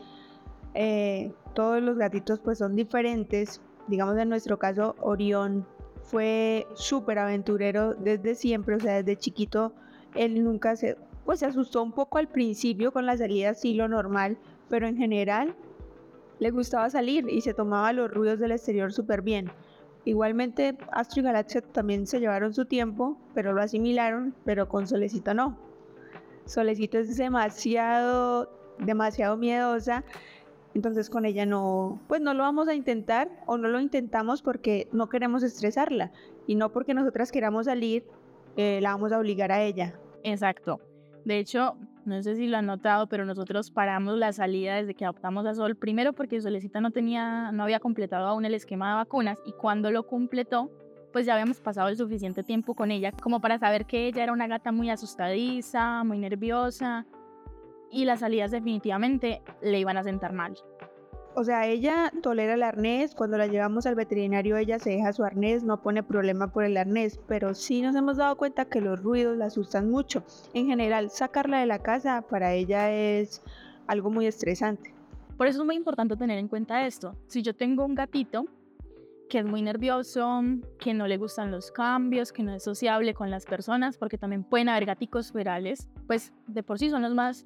eh, 0.74 1.31
todos 1.53 1.81
los 1.81 1.97
gatitos 1.97 2.39
pues 2.39 2.57
son 2.57 2.75
diferentes. 2.75 3.61
Digamos 3.88 4.17
en 4.17 4.29
nuestro 4.29 4.57
caso, 4.57 4.95
Orión 5.01 5.65
fue 6.03 6.67
súper 6.73 7.19
aventurero 7.19 7.94
desde 7.94 8.35
siempre, 8.35 8.75
o 8.75 8.79
sea, 8.79 9.01
desde 9.01 9.17
chiquito 9.17 9.73
él 10.15 10.44
nunca 10.44 10.75
se, 10.75 10.97
pues 11.25 11.39
se 11.39 11.45
asustó 11.45 11.81
un 11.81 11.91
poco 11.91 12.17
al 12.17 12.27
principio 12.27 12.91
con 12.91 13.05
la 13.05 13.17
salida 13.17 13.51
así 13.51 13.73
lo 13.73 13.88
normal, 13.88 14.38
pero 14.69 14.88
en 14.88 14.97
general 14.97 15.55
le 16.39 16.51
gustaba 16.51 16.89
salir 16.89 17.27
y 17.29 17.41
se 17.41 17.53
tomaba 17.53 17.94
los 17.94 18.11
ruidos 18.11 18.39
del 18.39 18.51
exterior 18.51 18.91
súper 18.91 19.21
bien. 19.21 19.51
Igualmente 20.05 20.77
Astro 20.91 21.21
y 21.21 21.23
Galaxia 21.23 21.61
también 21.61 22.05
se 22.05 22.19
llevaron 22.19 22.53
su 22.53 22.65
tiempo, 22.65 23.17
pero 23.33 23.53
lo 23.53 23.62
asimilaron, 23.62 24.36
pero 24.43 24.67
con 24.67 24.86
Solecito 24.86 25.33
no. 25.33 25.57
Solecito 26.45 26.98
es 26.98 27.15
demasiado, 27.15 28.50
demasiado 28.79 29.38
miedosa 29.38 30.03
entonces 30.74 31.10
con 31.10 31.25
ella 31.25 31.46
no, 31.46 32.01
pues 32.08 32.22
no 32.22 32.34
lo 32.34 32.44
vamos 32.44 32.68
a 32.68 32.74
intentar 32.74 33.30
o 33.46 33.58
no 33.58 33.68
lo 33.68 33.80
intentamos 33.80 34.42
porque 34.42 34.88
no 34.92 35.08
queremos 35.10 35.44
estresarla 35.44 36.12
y 36.48 36.56
no 36.56 36.72
porque 36.72 36.94
nosotras 36.94 37.32
queramos 37.32 37.65
salir, 37.65 38.06
eh, 38.58 38.80
la 38.82 38.92
vamos 38.92 39.12
a 39.12 39.20
obligar 39.20 39.51
a 39.51 39.62
ella. 39.62 39.94
Exacto. 40.24 40.80
De 41.25 41.38
hecho, 41.38 41.77
no 42.06 42.22
sé 42.22 42.36
si 42.36 42.48
lo 42.48 42.58
han 42.58 42.65
notado, 42.65 43.08
pero 43.08 43.25
nosotros 43.25 43.72
paramos 43.72 44.18
la 44.18 44.34
salida 44.34 44.75
desde 44.75 44.94
que 44.94 45.06
adoptamos 45.06 45.46
a 45.46 45.56
Sol, 45.56 45.75
primero 45.75 46.13
porque 46.13 46.42
Solecita 46.42 46.82
no 46.82 46.92
tenía, 46.92 47.51
no 47.51 47.63
había 47.63 47.80
completado 47.80 48.27
aún 48.27 48.46
el 48.46 48.53
esquema 48.53 48.89
de 48.89 48.96
vacunas 48.96 49.39
y 49.46 49.53
cuando 49.53 49.89
lo 49.89 50.06
completó, 50.06 50.70
pues 51.13 51.25
ya 51.25 51.34
habíamos 51.34 51.62
pasado 51.62 51.88
el 51.89 51.96
suficiente 51.96 52.44
tiempo 52.44 52.74
con 52.74 52.92
ella 52.92 53.12
como 53.12 53.39
para 53.39 53.60
saber 53.60 53.86
que 53.86 54.08
ella 54.08 54.24
era 54.24 54.34
una 54.34 54.48
gata 54.48 54.72
muy 54.72 54.89
asustadiza, 54.89 56.03
muy 56.03 56.18
nerviosa, 56.18 57.06
y 57.93 58.05
las 58.05 58.21
salidas 58.21 58.51
definitivamente 58.51 59.41
le 59.62 59.79
iban 59.79 59.97
a 59.97 60.03
sentar 60.03 60.33
mal. 60.33 60.57
O 61.35 61.43
sea, 61.43 61.65
ella 61.65 62.12
tolera 62.21 62.53
el 62.53 62.62
arnés, 62.62 63.15
cuando 63.15 63.38
la 63.38 63.47
llevamos 63.47 63.88
al 63.88 63.95
veterinario 63.95 64.55
ella 64.55 64.77
se 64.77 64.91
deja 64.91 65.13
su 65.13 65.23
arnés, 65.23 65.63
no 65.63 65.81
pone 65.81 66.03
problema 66.03 66.51
por 66.51 66.63
el 66.63 66.77
arnés, 66.77 67.19
pero 67.27 67.55
sí 67.55 67.81
nos 67.81 67.95
hemos 67.95 68.17
dado 68.17 68.35
cuenta 68.38 68.65
que 68.65 68.81
los 68.81 69.01
ruidos 69.01 69.38
la 69.38 69.45
asustan 69.45 69.89
mucho. 69.89 70.23
En 70.53 70.67
general, 70.67 71.09
sacarla 71.09 71.59
de 71.59 71.65
la 71.65 71.79
casa 71.79 72.21
para 72.21 72.53
ella 72.53 72.91
es 72.91 73.41
algo 73.88 74.12
muy 74.12 74.27
estresante. 74.27 74.93
Por 75.38 75.47
eso 75.47 75.62
es 75.62 75.65
muy 75.65 75.75
importante 75.75 76.15
tener 76.15 76.38
en 76.38 76.47
cuenta 76.47 76.85
esto. 76.85 77.15
Si 77.27 77.41
yo 77.41 77.55
tengo 77.55 77.83
un 77.83 77.95
gatito 77.95 78.45
que 79.27 79.39
es 79.39 79.45
muy 79.45 79.63
nervioso, 79.63 80.43
que 80.77 80.93
no 80.93 81.07
le 81.07 81.17
gustan 81.17 81.50
los 81.50 81.71
cambios, 81.71 82.31
que 82.31 82.43
no 82.43 82.53
es 82.53 82.63
sociable 82.63 83.15
con 83.15 83.31
las 83.31 83.45
personas, 83.45 83.97
porque 83.97 84.19
también 84.19 84.43
pueden 84.43 84.69
haber 84.69 84.85
gaticos 84.85 85.31
ferales, 85.31 85.89
pues 86.05 86.31
de 86.45 86.62
por 86.62 86.77
sí 86.77 86.91
son 86.91 87.01
los 87.01 87.15
más 87.15 87.43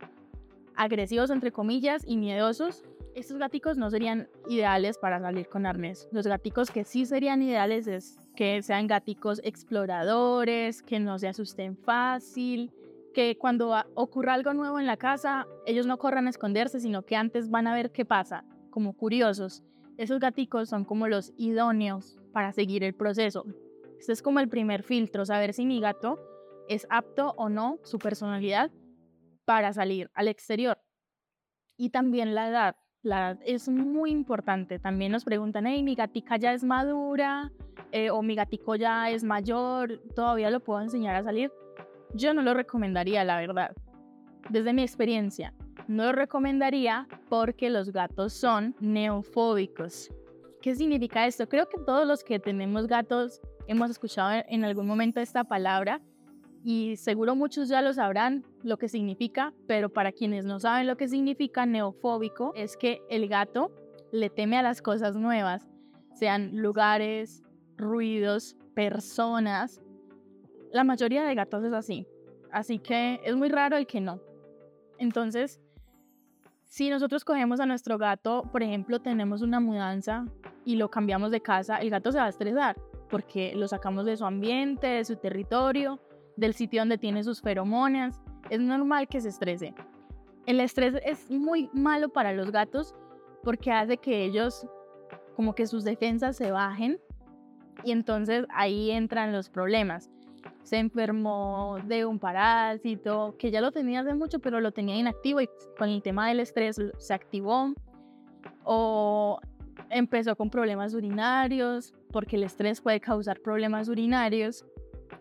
agresivos 0.78 1.30
entre 1.30 1.52
comillas 1.52 2.04
y 2.06 2.18
miedosos, 2.18 2.84
estos 3.16 3.38
gaticos 3.40 3.78
no 3.78 3.90
serían 3.90 4.30
ideales 4.48 5.00
para 5.00 5.20
salir 5.20 5.50
con 5.50 5.66
arnés. 5.66 6.08
Los 6.12 6.28
gaticos 6.28 6.70
que 6.70 6.84
sí 6.84 7.06
serían 7.06 7.42
ideales 7.42 7.88
es 7.88 8.30
que 8.36 8.62
sean 8.62 8.86
gaticos 8.86 9.42
exploradores, 9.44 10.84
que 10.84 11.00
no 11.00 11.18
se 11.18 11.28
asusten 11.28 11.76
fácil, 11.76 12.72
que 13.16 13.36
cuando 13.36 13.74
ocurra 13.96 14.36
algo 14.36 14.54
nuevo 14.54 14.80
en 14.80 14.86
la 14.86 14.98
casa, 14.98 15.48
ellos 15.66 15.88
no 15.88 15.98
corran 15.98 16.28
a 16.28 16.30
esconderse, 16.30 16.80
sino 16.80 17.02
que 17.02 17.16
antes 17.16 17.50
van 17.50 17.66
a 17.66 17.74
ver 17.74 17.92
qué 17.92 18.06
pasa, 18.06 18.46
como 18.70 18.94
curiosos. 18.94 19.64
Esos 19.98 20.20
gaticos 20.20 20.70
son 20.70 20.86
como 20.86 21.08
los 21.08 21.34
idóneos 21.38 22.20
para 22.32 22.52
seguir 22.52 22.84
el 22.84 22.94
proceso. 22.94 23.46
Este 24.00 24.14
es 24.14 24.22
como 24.22 24.40
el 24.40 24.48
primer 24.48 24.84
filtro, 24.84 25.26
saber 25.26 25.54
si 25.54 25.66
mi 25.66 25.82
gato 25.82 26.20
es 26.70 26.86
apto 26.92 27.34
o 27.38 27.50
no, 27.50 27.80
su 27.82 27.98
personalidad 27.98 28.70
para 29.48 29.72
salir 29.72 30.12
al 30.14 30.28
exterior. 30.28 30.78
Y 31.78 31.92
también 31.92 32.36
la 32.36 32.50
edad. 32.50 32.76
La 33.02 33.32
edad 33.32 33.40
es 33.46 33.70
muy 33.70 34.12
importante. 34.12 34.78
También 34.78 35.14
nos 35.14 35.24
preguntan, 35.24 35.66
hey, 35.66 35.84
mi 35.84 35.96
gatica 35.96 36.36
ya 36.36 36.52
es 36.52 36.66
madura 36.66 37.54
eh, 37.94 38.10
o 38.10 38.22
mi 38.22 38.36
gatico 38.36 38.76
ya 38.76 39.10
es 39.10 39.24
mayor, 39.24 40.02
¿todavía 40.14 40.52
lo 40.52 40.60
puedo 40.60 40.82
enseñar 40.82 41.16
a 41.16 41.24
salir? 41.24 41.50
Yo 42.14 42.34
no 42.34 42.42
lo 42.42 42.54
recomendaría, 42.54 43.24
la 43.24 43.38
verdad. 43.38 43.74
Desde 44.50 44.74
mi 44.74 44.82
experiencia, 44.82 45.54
no 45.88 46.08
lo 46.08 46.12
recomendaría 46.12 47.08
porque 47.30 47.70
los 47.70 47.94
gatos 47.94 48.34
son 48.34 48.76
neofóbicos. 48.82 50.10
¿Qué 50.62 50.76
significa 50.76 51.26
esto? 51.26 51.48
Creo 51.48 51.70
que 51.70 51.78
todos 51.86 52.06
los 52.06 52.26
que 52.26 52.40
tenemos 52.40 52.88
gatos 52.88 53.40
hemos 53.68 53.92
escuchado 53.92 54.44
en 54.50 54.66
algún 54.66 54.88
momento 54.88 55.22
esta 55.22 55.46
palabra 55.46 56.02
y 56.70 56.98
seguro 56.98 57.34
muchos 57.34 57.70
ya 57.70 57.82
lo 57.82 57.94
sabrán 57.94 58.44
lo 58.62 58.76
que 58.76 58.90
significa, 58.90 59.54
pero 59.68 59.88
para 59.88 60.12
quienes 60.12 60.44
no 60.44 60.60
saben 60.60 60.86
lo 60.86 60.98
que 60.98 61.08
significa 61.08 61.66
neofóbico 61.66 62.52
es 62.56 62.76
que 62.76 63.02
el 63.10 63.30
gato 63.30 63.72
le 64.12 64.30
teme 64.30 64.58
a 64.58 64.62
las 64.62 64.82
cosas 64.82 65.16
nuevas, 65.16 65.66
sean 66.14 66.58
lugares, 66.58 67.42
ruidos, 67.78 68.58
personas. 68.76 69.82
La 70.74 70.84
mayoría 70.84 71.24
de 71.24 71.36
gatos 71.36 71.64
es 71.64 71.72
así, 71.72 72.06
así 72.52 72.80
que 72.80 73.22
es 73.24 73.38
muy 73.38 73.48
raro 73.48 73.78
el 73.78 73.88
que 73.88 74.02
no. 74.02 74.20
Entonces, 74.98 75.62
si 76.66 76.90
nosotros 76.90 77.24
cogemos 77.24 77.62
a 77.62 77.66
nuestro 77.66 77.98
gato, 77.98 78.44
por 78.52 78.62
ejemplo, 78.62 79.00
tenemos 79.00 79.42
una 79.42 79.62
mudanza 79.62 80.26
y 80.66 80.76
lo 80.76 80.92
cambiamos 80.92 81.32
de 81.32 81.40
casa, 81.40 81.78
el 81.78 81.92
gato 81.92 82.12
se 82.12 82.18
va 82.18 82.26
a 82.26 82.30
estresar 82.30 82.76
porque 83.10 83.54
lo 83.56 83.70
sacamos 83.70 84.06
de 84.06 84.18
su 84.18 84.26
ambiente, 84.26 84.88
de 84.88 85.06
su 85.06 85.16
territorio, 85.16 86.02
del 86.38 86.54
sitio 86.54 86.82
donde 86.82 86.98
tiene 86.98 87.24
sus 87.24 87.42
feromonas. 87.42 88.22
Es 88.50 88.62
normal 88.62 89.08
que 89.08 89.20
se 89.20 89.30
estrese. 89.30 89.74
El 90.46 90.62
estrés 90.62 90.96
es 91.06 91.30
muy 91.30 91.70
malo 91.74 92.08
para 92.10 92.32
los 92.32 92.52
gatos 92.52 92.96
porque 93.44 93.72
hace 93.72 93.98
que 93.98 94.24
ellos 94.24 94.66
como 95.36 95.54
que 95.54 95.68
sus 95.68 95.84
defensas 95.84 96.38
se 96.38 96.52
bajen 96.52 97.00
y 97.84 97.92
entonces 97.92 98.46
ahí 98.50 98.92
entran 98.92 99.34
los 99.34 99.50
problemas. 99.50 100.10
Se 100.64 100.78
enfermó 100.78 101.78
de 101.86 102.06
un 102.06 102.20
parásito 102.20 103.36
que 103.38 103.52
ya 103.52 103.62
lo 103.62 103.72
tenía 103.72 104.02
hace 104.02 104.14
mucho 104.14 104.40
pero 104.40 104.62
lo 104.62 104.72
tenía 104.72 104.96
inactivo 104.96 105.42
y 105.42 105.50
con 105.78 105.90
el 105.90 106.02
tema 106.02 106.30
del 106.30 106.40
estrés 106.40 106.82
se 106.98 107.14
activó 107.14 107.74
o 108.64 109.40
empezó 109.90 110.36
con 110.36 110.50
problemas 110.50 110.94
urinarios 110.94 111.94
porque 112.12 112.36
el 112.36 112.44
estrés 112.44 112.82
puede 112.82 113.00
causar 113.00 113.42
problemas 113.42 113.90
urinarios, 113.90 114.66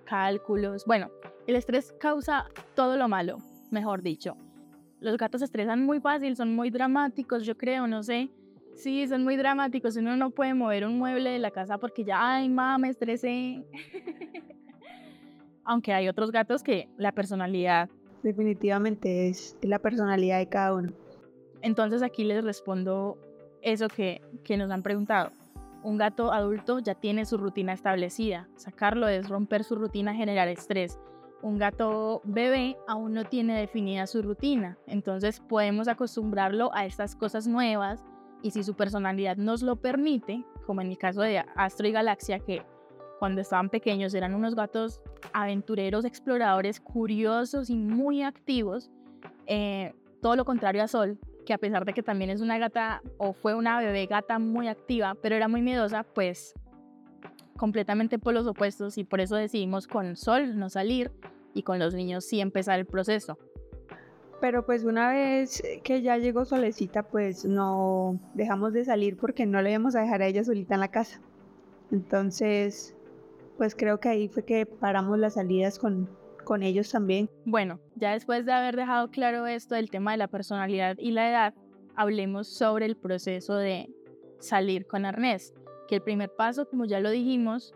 cálculos. 0.06 0.84
Bueno, 0.86 1.10
el 1.46 1.56
estrés 1.56 1.92
causa 2.00 2.46
todo 2.74 2.96
lo 2.96 3.08
malo, 3.08 3.38
mejor 3.70 4.02
dicho. 4.02 4.36
Los 5.00 5.18
gatos 5.18 5.40
se 5.40 5.44
estresan 5.44 5.84
muy 5.84 6.00
fácil, 6.00 6.36
son 6.36 6.54
muy 6.54 6.70
dramáticos, 6.70 7.44
yo 7.44 7.56
creo, 7.56 7.86
no 7.86 8.02
sé. 8.02 8.30
Sí, 8.74 9.06
son 9.08 9.24
muy 9.24 9.36
dramáticos. 9.36 9.96
Uno 9.96 10.16
no 10.16 10.30
puede 10.30 10.54
mover 10.54 10.86
un 10.86 10.98
mueble 10.98 11.30
de 11.30 11.38
la 11.38 11.50
casa 11.50 11.78
porque 11.78 12.04
ya, 12.04 12.36
ay, 12.36 12.48
mamá, 12.48 12.78
me 12.78 12.88
estresé. 12.88 13.64
Aunque 15.64 15.92
hay 15.92 16.08
otros 16.08 16.30
gatos 16.30 16.62
que 16.62 16.88
la 16.96 17.12
personalidad. 17.12 17.88
Definitivamente 18.22 19.28
es 19.28 19.56
la 19.62 19.78
personalidad 19.78 20.38
de 20.38 20.48
cada 20.48 20.74
uno. 20.74 20.92
Entonces 21.62 22.02
aquí 22.02 22.24
les 22.24 22.44
respondo 22.44 23.18
eso 23.62 23.88
que, 23.88 24.20
que 24.44 24.56
nos 24.56 24.70
han 24.70 24.82
preguntado. 24.82 25.30
Un 25.86 25.98
gato 25.98 26.32
adulto 26.32 26.80
ya 26.80 26.96
tiene 26.96 27.24
su 27.26 27.36
rutina 27.36 27.72
establecida. 27.72 28.48
Sacarlo 28.56 29.06
es 29.06 29.28
romper 29.28 29.62
su 29.62 29.76
rutina, 29.76 30.16
generar 30.16 30.48
estrés. 30.48 30.98
Un 31.42 31.58
gato 31.58 32.22
bebé 32.24 32.76
aún 32.88 33.14
no 33.14 33.22
tiene 33.22 33.56
definida 33.56 34.08
su 34.08 34.20
rutina, 34.20 34.76
entonces 34.88 35.38
podemos 35.38 35.86
acostumbrarlo 35.86 36.74
a 36.74 36.86
estas 36.86 37.14
cosas 37.14 37.46
nuevas 37.46 38.04
y 38.42 38.50
si 38.50 38.64
su 38.64 38.74
personalidad 38.74 39.36
nos 39.36 39.62
lo 39.62 39.76
permite, 39.76 40.44
como 40.66 40.80
en 40.80 40.90
el 40.90 40.98
caso 40.98 41.20
de 41.20 41.44
Astro 41.54 41.86
y 41.86 41.92
Galaxia, 41.92 42.40
que 42.40 42.64
cuando 43.20 43.40
estaban 43.40 43.70
pequeños 43.70 44.12
eran 44.14 44.34
unos 44.34 44.56
gatos 44.56 45.00
aventureros, 45.32 46.04
exploradores, 46.04 46.80
curiosos 46.80 47.70
y 47.70 47.76
muy 47.76 48.22
activos, 48.22 48.90
eh, 49.46 49.94
todo 50.20 50.34
lo 50.34 50.44
contrario 50.44 50.82
a 50.82 50.88
Sol, 50.88 51.16
que 51.46 51.54
a 51.54 51.58
pesar 51.58 51.86
de 51.86 51.94
que 51.94 52.02
también 52.02 52.28
es 52.28 52.42
una 52.42 52.58
gata 52.58 53.00
o 53.16 53.32
fue 53.32 53.54
una 53.54 53.78
bebé 53.78 54.04
gata 54.04 54.38
muy 54.38 54.68
activa, 54.68 55.16
pero 55.22 55.34
era 55.34 55.48
muy 55.48 55.62
miedosa, 55.62 56.02
pues 56.02 56.52
completamente 57.56 58.18
por 58.18 58.34
los 58.34 58.46
opuestos 58.46 58.98
y 58.98 59.04
por 59.04 59.20
eso 59.20 59.36
decidimos 59.36 59.86
con 59.86 60.16
Sol 60.16 60.58
no 60.58 60.68
salir 60.68 61.10
y 61.54 61.62
con 61.62 61.78
los 61.78 61.94
niños 61.94 62.26
sí 62.26 62.40
empezar 62.40 62.78
el 62.78 62.84
proceso. 62.84 63.38
Pero 64.40 64.66
pues 64.66 64.84
una 64.84 65.08
vez 65.08 65.62
que 65.82 66.02
ya 66.02 66.18
llegó 66.18 66.44
Solecita, 66.44 67.04
pues 67.04 67.46
no 67.46 68.20
dejamos 68.34 68.74
de 68.74 68.84
salir 68.84 69.16
porque 69.16 69.46
no 69.46 69.62
le 69.62 69.70
íbamos 69.70 69.96
a 69.96 70.02
dejar 70.02 70.20
a 70.20 70.26
ella 70.26 70.44
solita 70.44 70.74
en 70.74 70.80
la 70.80 70.90
casa. 70.90 71.22
Entonces, 71.90 72.94
pues 73.56 73.74
creo 73.74 73.98
que 73.98 74.10
ahí 74.10 74.28
fue 74.28 74.44
que 74.44 74.66
paramos 74.66 75.18
las 75.18 75.34
salidas 75.34 75.78
con, 75.78 76.10
con 76.46 76.62
ellos 76.62 76.90
también. 76.90 77.28
Bueno, 77.44 77.78
ya 77.96 78.12
después 78.12 78.46
de 78.46 78.52
haber 78.52 78.76
dejado 78.76 79.10
claro 79.10 79.46
esto 79.46 79.74
del 79.74 79.90
tema 79.90 80.12
de 80.12 80.16
la 80.16 80.28
personalidad 80.28 80.96
y 80.98 81.10
la 81.10 81.28
edad, 81.28 81.54
hablemos 81.94 82.48
sobre 82.48 82.86
el 82.86 82.96
proceso 82.96 83.56
de 83.56 83.90
salir 84.38 84.86
con 84.86 85.04
arnés, 85.04 85.52
que 85.88 85.96
el 85.96 86.02
primer 86.02 86.30
paso, 86.34 86.66
como 86.68 86.86
ya 86.86 87.00
lo 87.00 87.10
dijimos, 87.10 87.74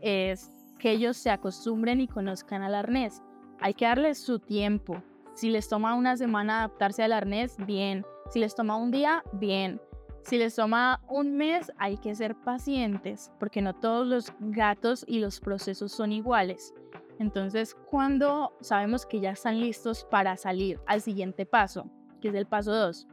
es 0.00 0.50
que 0.80 0.90
ellos 0.90 1.16
se 1.16 1.30
acostumbren 1.30 2.00
y 2.00 2.08
conozcan 2.08 2.62
al 2.62 2.74
arnés. 2.74 3.22
Hay 3.60 3.74
que 3.74 3.84
darles 3.84 4.18
su 4.18 4.38
tiempo, 4.38 5.02
si 5.36 5.50
les 5.50 5.68
toma 5.68 5.94
una 5.94 6.16
semana 6.16 6.60
adaptarse 6.60 7.02
al 7.02 7.12
arnés, 7.12 7.58
bien. 7.66 8.06
Si 8.30 8.38
les 8.38 8.54
toma 8.54 8.76
un 8.76 8.90
día, 8.90 9.22
bien. 9.34 9.82
Si 10.22 10.38
les 10.38 10.54
toma 10.54 11.02
un 11.10 11.36
mes, 11.36 11.70
hay 11.76 11.98
que 11.98 12.14
ser 12.14 12.34
pacientes, 12.34 13.30
porque 13.38 13.60
no 13.60 13.74
todos 13.74 14.06
los 14.06 14.32
gatos 14.40 15.04
y 15.06 15.18
los 15.18 15.38
procesos 15.38 15.92
son 15.92 16.12
iguales. 16.12 16.72
Entonces, 17.18 17.74
cuando 17.74 18.52
sabemos 18.60 19.06
que 19.06 19.20
ya 19.20 19.30
están 19.30 19.60
listos 19.60 20.06
para 20.10 20.36
salir 20.36 20.80
al 20.86 21.00
siguiente 21.00 21.46
paso, 21.46 21.90
que 22.20 22.28
es 22.28 22.34
el 22.34 22.46
paso 22.46 22.72
2, 22.74 23.06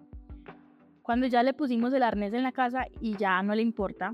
cuando 1.02 1.28
ya 1.28 1.44
le 1.44 1.54
pusimos 1.54 1.94
el 1.94 2.04
arnés 2.04 2.34
en 2.34 2.44
la 2.44 2.52
casa 2.52 2.86
y 3.00 3.18
ya 3.18 3.42
no 3.44 3.56
le 3.56 3.62
importa, 3.62 4.14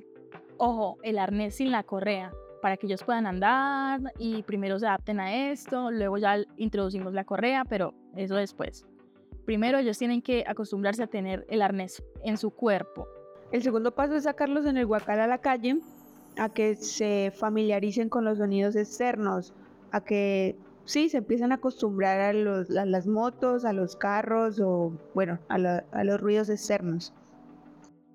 ojo, 0.58 0.98
el 1.03 1.17
arnés 1.17 1.55
sin 1.55 1.72
la 1.72 1.84
correa, 1.84 2.31
para 2.62 2.77
que 2.77 2.88
ellos 2.88 3.03
puedan 3.03 3.25
andar 3.25 4.01
y 4.17 4.43
primero 4.43 4.79
se 4.79 4.88
adapten 4.88 5.19
a 5.19 5.51
esto, 5.51 5.91
luego 5.91 6.17
ya 6.17 6.38
introducimos 6.58 7.13
la 7.13 7.24
correa, 7.24 7.63
pero 7.65 7.93
eso 8.15 8.36
después. 8.36 8.86
Primero 9.46 9.79
ellos 9.79 9.98
tienen 9.98 10.22
que 10.22 10.43
acostumbrarse 10.48 11.03
a 11.03 11.08
tener 11.08 11.46
el 11.50 11.62
arnés 11.62 12.03
en 12.24 12.38
su 12.38 12.51
cuerpo. 12.51 13.08
El 13.51 13.63
segundo 13.63 13.96
paso 13.96 14.15
es 14.15 14.25
sacarlos 14.25 14.65
en 14.65 14.77
el 14.77 14.86
guacal 14.86 15.19
a 15.19 15.27
la 15.27 15.39
calle, 15.39 15.79
a 16.38 16.50
que 16.50 16.75
se 16.75 17.31
familiaricen 17.36 18.10
con 18.10 18.25
los 18.25 18.38
sonidos 18.38 18.75
externos, 18.75 19.53
a 19.91 20.01
que 20.01 20.58
sí, 20.86 21.10
se 21.10 21.17
empiecen 21.17 21.51
a 21.51 21.55
acostumbrar 21.55 22.19
a, 22.19 22.34
las 22.86 23.08
motos, 23.08 23.65
a 23.65 23.74
los 23.74 23.96
carros 23.96 24.60
o, 24.60 24.93
bueno, 25.13 25.39
a, 25.50 25.55
a 25.91 26.03
los 26.03 26.19
ruidos 26.19 26.50
externos. 26.50 27.13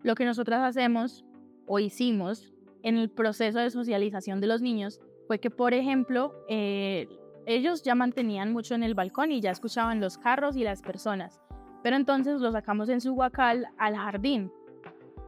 Lo 0.02 0.14
que 0.14 0.24
nosotras 0.24 0.62
hacemos 0.62 1.24
o 1.66 1.78
hicimos 1.78 2.52
en 2.82 2.98
el 2.98 3.10
proceso 3.10 3.58
de 3.58 3.70
socialización 3.70 4.40
de 4.40 4.46
los 4.46 4.60
niños 4.60 5.00
fue 5.26 5.38
que, 5.38 5.50
por 5.50 5.72
ejemplo, 5.72 6.34
eh, 6.48 7.08
ellos 7.46 7.82
ya 7.82 7.94
mantenían 7.94 8.52
mucho 8.52 8.74
en 8.74 8.82
el 8.82 8.94
balcón 8.94 9.32
y 9.32 9.40
ya 9.40 9.50
escuchaban 9.50 10.00
los 10.00 10.18
carros 10.18 10.56
y 10.56 10.64
las 10.64 10.82
personas, 10.82 11.40
pero 11.82 11.96
entonces 11.96 12.40
los 12.40 12.52
sacamos 12.52 12.88
en 12.88 13.00
su 13.00 13.14
guacal 13.14 13.66
al 13.78 13.96
jardín 13.96 14.52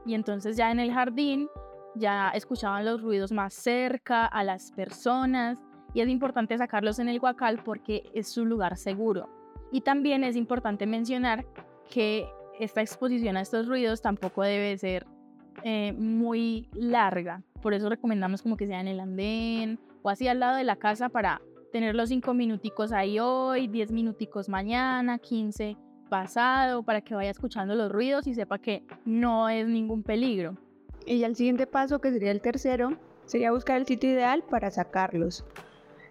y 0.04 0.14
entonces 0.14 0.56
ya 0.56 0.70
en 0.70 0.80
el 0.80 0.92
jardín 0.92 1.48
ya 1.94 2.30
escuchaban 2.30 2.84
los 2.84 3.02
ruidos 3.02 3.32
más 3.32 3.54
cerca 3.54 4.26
a 4.26 4.44
las 4.44 4.70
personas 4.72 5.58
y 5.96 6.02
es 6.02 6.10
importante 6.10 6.58
sacarlos 6.58 6.98
en 6.98 7.08
el 7.08 7.20
guacal 7.20 7.62
porque 7.64 8.10
es 8.12 8.28
su 8.28 8.44
lugar 8.44 8.76
seguro. 8.76 9.30
Y 9.72 9.80
también 9.80 10.24
es 10.24 10.36
importante 10.36 10.84
mencionar 10.84 11.46
que 11.90 12.28
esta 12.60 12.82
exposición 12.82 13.38
a 13.38 13.40
estos 13.40 13.66
ruidos 13.66 14.02
tampoco 14.02 14.42
debe 14.42 14.76
ser 14.76 15.06
eh, 15.62 15.94
muy 15.94 16.68
larga. 16.74 17.42
Por 17.62 17.72
eso 17.72 17.88
recomendamos 17.88 18.42
como 18.42 18.58
que 18.58 18.66
sea 18.66 18.82
en 18.82 18.88
el 18.88 19.00
andén 19.00 19.78
o 20.02 20.10
así 20.10 20.28
al 20.28 20.40
lado 20.40 20.56
de 20.56 20.64
la 20.64 20.76
casa 20.76 21.08
para 21.08 21.40
tener 21.72 21.94
los 21.94 22.10
cinco 22.10 22.34
minuticos 22.34 22.92
ahí 22.92 23.18
hoy, 23.18 23.66
10 23.66 23.90
minuticos 23.90 24.50
mañana, 24.50 25.18
15 25.18 25.78
pasado, 26.10 26.82
para 26.82 27.00
que 27.00 27.14
vaya 27.14 27.30
escuchando 27.30 27.74
los 27.74 27.90
ruidos 27.90 28.26
y 28.26 28.34
sepa 28.34 28.58
que 28.58 28.84
no 29.06 29.48
es 29.48 29.66
ningún 29.66 30.02
peligro. 30.02 30.58
Y 31.06 31.22
el 31.22 31.36
siguiente 31.36 31.66
paso, 31.66 32.00
que 32.02 32.12
sería 32.12 32.32
el 32.32 32.42
tercero, 32.42 32.98
sería 33.24 33.50
buscar 33.50 33.78
el 33.78 33.86
sitio 33.86 34.10
ideal 34.10 34.42
para 34.42 34.70
sacarlos. 34.70 35.42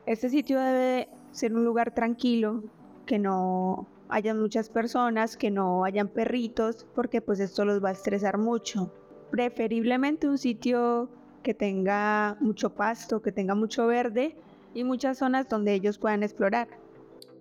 Este 0.06 0.30
sitio 0.30 0.60
debe 0.60 1.10
ser 1.32 1.54
un 1.54 1.66
lugar 1.66 1.94
tranquilo, 1.94 2.64
que 3.06 3.20
no 3.20 3.88
haya 4.10 4.34
muchas 4.34 4.70
personas, 4.70 5.38
que 5.38 5.52
no 5.52 5.84
hayan 5.84 6.08
perritos, 6.08 6.86
porque 6.94 7.22
pues 7.22 7.40
esto 7.40 7.66
los 7.66 7.84
va 7.84 7.90
a 7.90 7.94
estresar 7.94 8.38
mucho 8.38 8.92
preferiblemente 9.32 10.30
un 10.30 10.38
sitio 10.38 11.10
que 11.44 11.54
tenga 11.54 12.38
mucho 12.40 12.74
pasto, 12.74 13.22
que 13.22 13.32
tenga 13.32 13.54
mucho 13.54 13.86
verde 13.88 14.36
y 14.74 14.84
muchas 14.84 15.18
zonas 15.18 15.50
donde 15.50 15.74
ellos 15.74 15.98
puedan 15.98 16.24
explorar. 16.24 16.68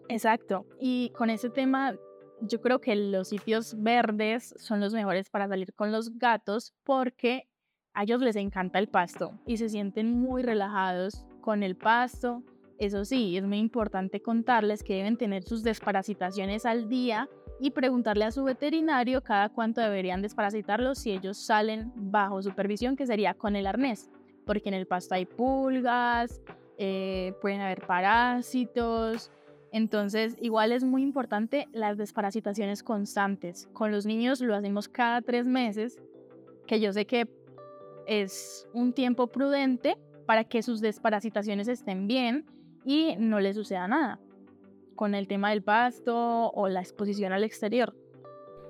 Exacto. 0.09 0.67
Y 0.81 1.11
con 1.11 1.31
ese 1.31 1.51
tema, 1.51 1.97
yo 2.41 2.61
creo 2.61 2.81
que 2.81 2.97
los 2.97 3.29
sitios 3.29 3.81
verdes 3.81 4.55
son 4.59 4.81
los 4.81 4.93
mejores 4.93 5.31
para 5.31 5.49
salir 5.49 5.73
con 5.75 5.93
los 5.93 6.19
gatos 6.19 6.75
porque 6.85 7.49
a 7.93 8.03
ellos 8.03 8.21
les 8.21 8.37
encanta 8.37 8.79
el 8.79 8.89
pasto 8.89 9.39
y 9.47 9.57
se 9.57 9.69
sienten 9.69 10.19
muy 10.19 10.43
relajados 10.43 11.25
con 11.41 11.63
el 11.63 11.77
pasto. 11.77 12.43
Eso 12.79 13.05
sí, 13.05 13.37
es 13.37 13.45
muy 13.45 13.59
importante 13.59 14.21
contarles 14.21 14.83
que 14.83 14.97
deben 14.97 15.17
tener 15.17 15.45
sus 15.45 15.63
desparasitaciones 15.63 16.67
al 16.67 16.89
día 16.89 17.29
y 17.61 17.71
preguntarle 17.71 18.25
a 18.25 18.33
su 18.33 18.43
veterinario 18.43 19.23
cada 19.23 19.49
cuánto 19.49 19.81
deberían 19.81 20.23
desparasitarlos 20.23 20.99
si 20.99 21.13
ellos 21.13 21.39
salen 21.39 21.93
bajo 21.95 22.43
supervisión, 22.43 22.97
que 22.97 23.07
sería 23.07 23.35
con 23.35 23.55
el 23.55 23.67
arnés, 23.67 24.11
porque 24.45 24.69
en 24.69 24.75
el 24.75 24.87
pasto 24.87 25.15
hay 25.15 25.25
pulgas, 25.25 26.43
eh, 26.77 27.33
pueden 27.41 27.61
haber 27.61 27.87
parásitos. 27.87 29.31
Entonces, 29.71 30.37
igual 30.41 30.73
es 30.73 30.83
muy 30.83 31.03
importante 31.03 31.69
las 31.73 31.97
desparasitaciones 31.97 32.83
constantes. 32.83 33.69
Con 33.73 33.93
los 33.93 34.05
niños 34.05 34.41
lo 34.41 34.55
hacemos 34.55 34.89
cada 34.89 35.23
tres 35.23 35.47
meses, 35.47 36.01
que 36.67 36.81
yo 36.81 36.93
sé 36.93 37.07
que 37.07 37.29
es 38.07 38.67
un 38.73 38.93
tiempo 38.93 39.29
prudente 39.29 39.97
para 40.27 40.45
que 40.45 40.63
sus 40.63 40.81
desparasitaciones 40.81 41.69
estén 41.69 42.07
bien 42.07 42.45
y 42.85 43.17
no 43.19 43.41
les 43.41 43.57
suceda 43.57 43.89
nada 43.89 44.21
con 44.95 45.15
el 45.15 45.29
tema 45.29 45.51
del 45.51 45.63
pasto 45.63 46.51
o 46.51 46.69
la 46.69 46.81
exposición 46.81 47.33
al 47.33 47.45
exterior. 47.45 47.95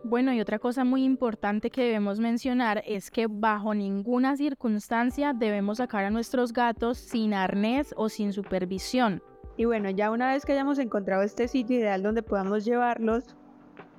Bueno, 0.06 0.34
y 0.34 0.40
otra 0.40 0.58
cosa 0.58 0.84
muy 0.84 1.02
importante 1.02 1.70
que 1.70 1.82
debemos 1.82 2.20
mencionar 2.20 2.82
es 2.86 3.10
que 3.10 3.26
bajo 3.26 3.74
ninguna 3.74 4.36
circunstancia 4.36 5.32
debemos 5.32 5.78
sacar 5.78 6.04
a 6.04 6.10
nuestros 6.10 6.52
gatos 6.52 6.98
sin 6.98 7.32
arnés 7.32 7.94
o 7.96 8.10
sin 8.10 8.34
supervisión. 8.34 9.22
Y 9.56 9.64
bueno, 9.64 9.88
ya 9.88 10.10
una 10.10 10.32
vez 10.32 10.44
que 10.44 10.52
hayamos 10.52 10.78
encontrado 10.78 11.22
este 11.22 11.48
sitio 11.48 11.78
ideal 11.78 12.02
donde 12.02 12.22
podamos 12.22 12.66
llevarlos, 12.66 13.34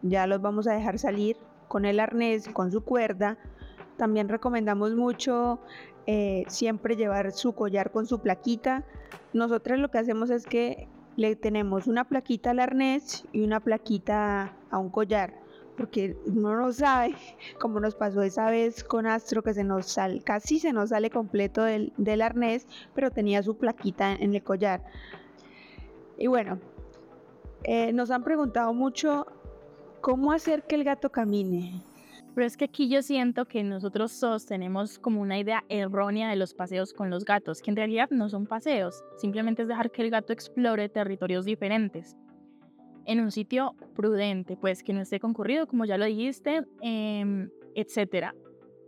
ya 0.03 0.27
los 0.27 0.41
vamos 0.41 0.67
a 0.67 0.73
dejar 0.73 0.99
salir 0.99 1.37
con 1.67 1.85
el 1.85 1.99
arnés, 1.99 2.49
con 2.49 2.71
su 2.71 2.81
cuerda. 2.81 3.39
También 3.97 4.29
recomendamos 4.29 4.93
mucho 4.93 5.59
eh, 6.07 6.43
siempre 6.47 6.95
llevar 6.95 7.31
su 7.31 7.53
collar 7.53 7.91
con 7.91 8.05
su 8.05 8.19
plaquita. 8.19 8.83
Nosotros 9.33 9.79
lo 9.79 9.89
que 9.89 9.97
hacemos 9.97 10.29
es 10.29 10.45
que 10.45 10.87
le 11.15 11.35
tenemos 11.35 11.87
una 11.87 12.03
plaquita 12.03 12.51
al 12.51 12.59
arnés 12.59 13.25
y 13.31 13.43
una 13.43 13.59
plaquita 13.59 14.53
a 14.69 14.77
un 14.77 14.89
collar, 14.89 15.33
porque 15.77 16.17
uno 16.25 16.55
no 16.55 16.71
sabe, 16.73 17.15
como 17.59 17.79
nos 17.79 17.95
pasó 17.95 18.21
esa 18.21 18.49
vez 18.49 18.83
con 18.83 19.07
Astro, 19.07 19.41
que 19.43 19.53
se 19.53 19.63
nos 19.63 19.87
sale, 19.87 20.21
casi 20.21 20.59
se 20.59 20.73
nos 20.73 20.89
sale 20.89 21.09
completo 21.09 21.63
del, 21.63 21.93
del 21.97 22.21
arnés, 22.21 22.67
pero 22.93 23.11
tenía 23.11 23.41
su 23.43 23.57
plaquita 23.57 24.13
en 24.13 24.35
el 24.35 24.43
collar. 24.43 24.83
Y 26.17 26.27
bueno, 26.27 26.59
eh, 27.63 27.91
nos 27.93 28.11
han 28.11 28.23
preguntado 28.23 28.73
mucho 28.73 29.25
cómo 30.01 30.31
hacer 30.31 30.63
que 30.63 30.75
el 30.75 30.83
gato 30.83 31.09
camine. 31.09 31.81
Pero 32.35 32.45
es 32.45 32.57
que 32.57 32.65
aquí 32.65 32.89
yo 32.89 33.01
siento 33.01 33.45
que 33.45 33.63
nosotros 33.63 34.19
todos 34.19 34.45
tenemos 34.45 34.99
como 34.99 35.21
una 35.21 35.39
idea 35.39 35.63
errónea 35.69 36.29
de 36.29 36.35
los 36.35 36.53
paseos 36.53 36.93
con 36.93 37.09
los 37.09 37.23
gatos, 37.23 37.61
que 37.61 37.71
en 37.71 37.77
realidad 37.77 38.09
no 38.11 38.27
son 38.27 38.45
paseos, 38.45 39.05
simplemente 39.15 39.61
es 39.61 39.69
dejar 39.69 39.89
que 39.89 40.01
el 40.01 40.09
gato 40.09 40.33
explore 40.33 40.89
territorios 40.89 41.45
diferentes. 41.45 42.17
En 43.05 43.21
un 43.21 43.31
sitio 43.31 43.75
prudente, 43.95 44.57
pues 44.57 44.83
que 44.83 44.91
no 44.91 44.99
esté 44.99 45.21
concurrido, 45.21 45.65
como 45.65 45.85
ya 45.85 45.97
lo 45.97 46.03
dijiste, 46.03 46.65
eh, 46.81 47.47
etc. 47.73 48.33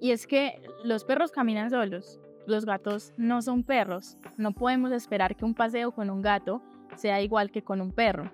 Y 0.02 0.12
es 0.12 0.28
que 0.28 0.62
los 0.84 1.06
perros 1.06 1.32
caminan 1.32 1.70
solos, 1.70 2.20
los 2.48 2.66
gatos 2.66 3.14
no 3.16 3.42
son 3.42 3.64
perros, 3.64 4.18
no 4.38 4.52
podemos 4.52 4.92
esperar 4.92 5.38
que 5.38 5.46
un 5.46 5.54
paseo 5.54 5.94
con 5.94 6.10
un 6.10 6.22
gato 6.22 6.62
sea 6.98 7.22
igual 7.22 7.52
que 7.52 7.62
con 7.62 7.80
un 7.80 7.94
perro. 7.94 8.30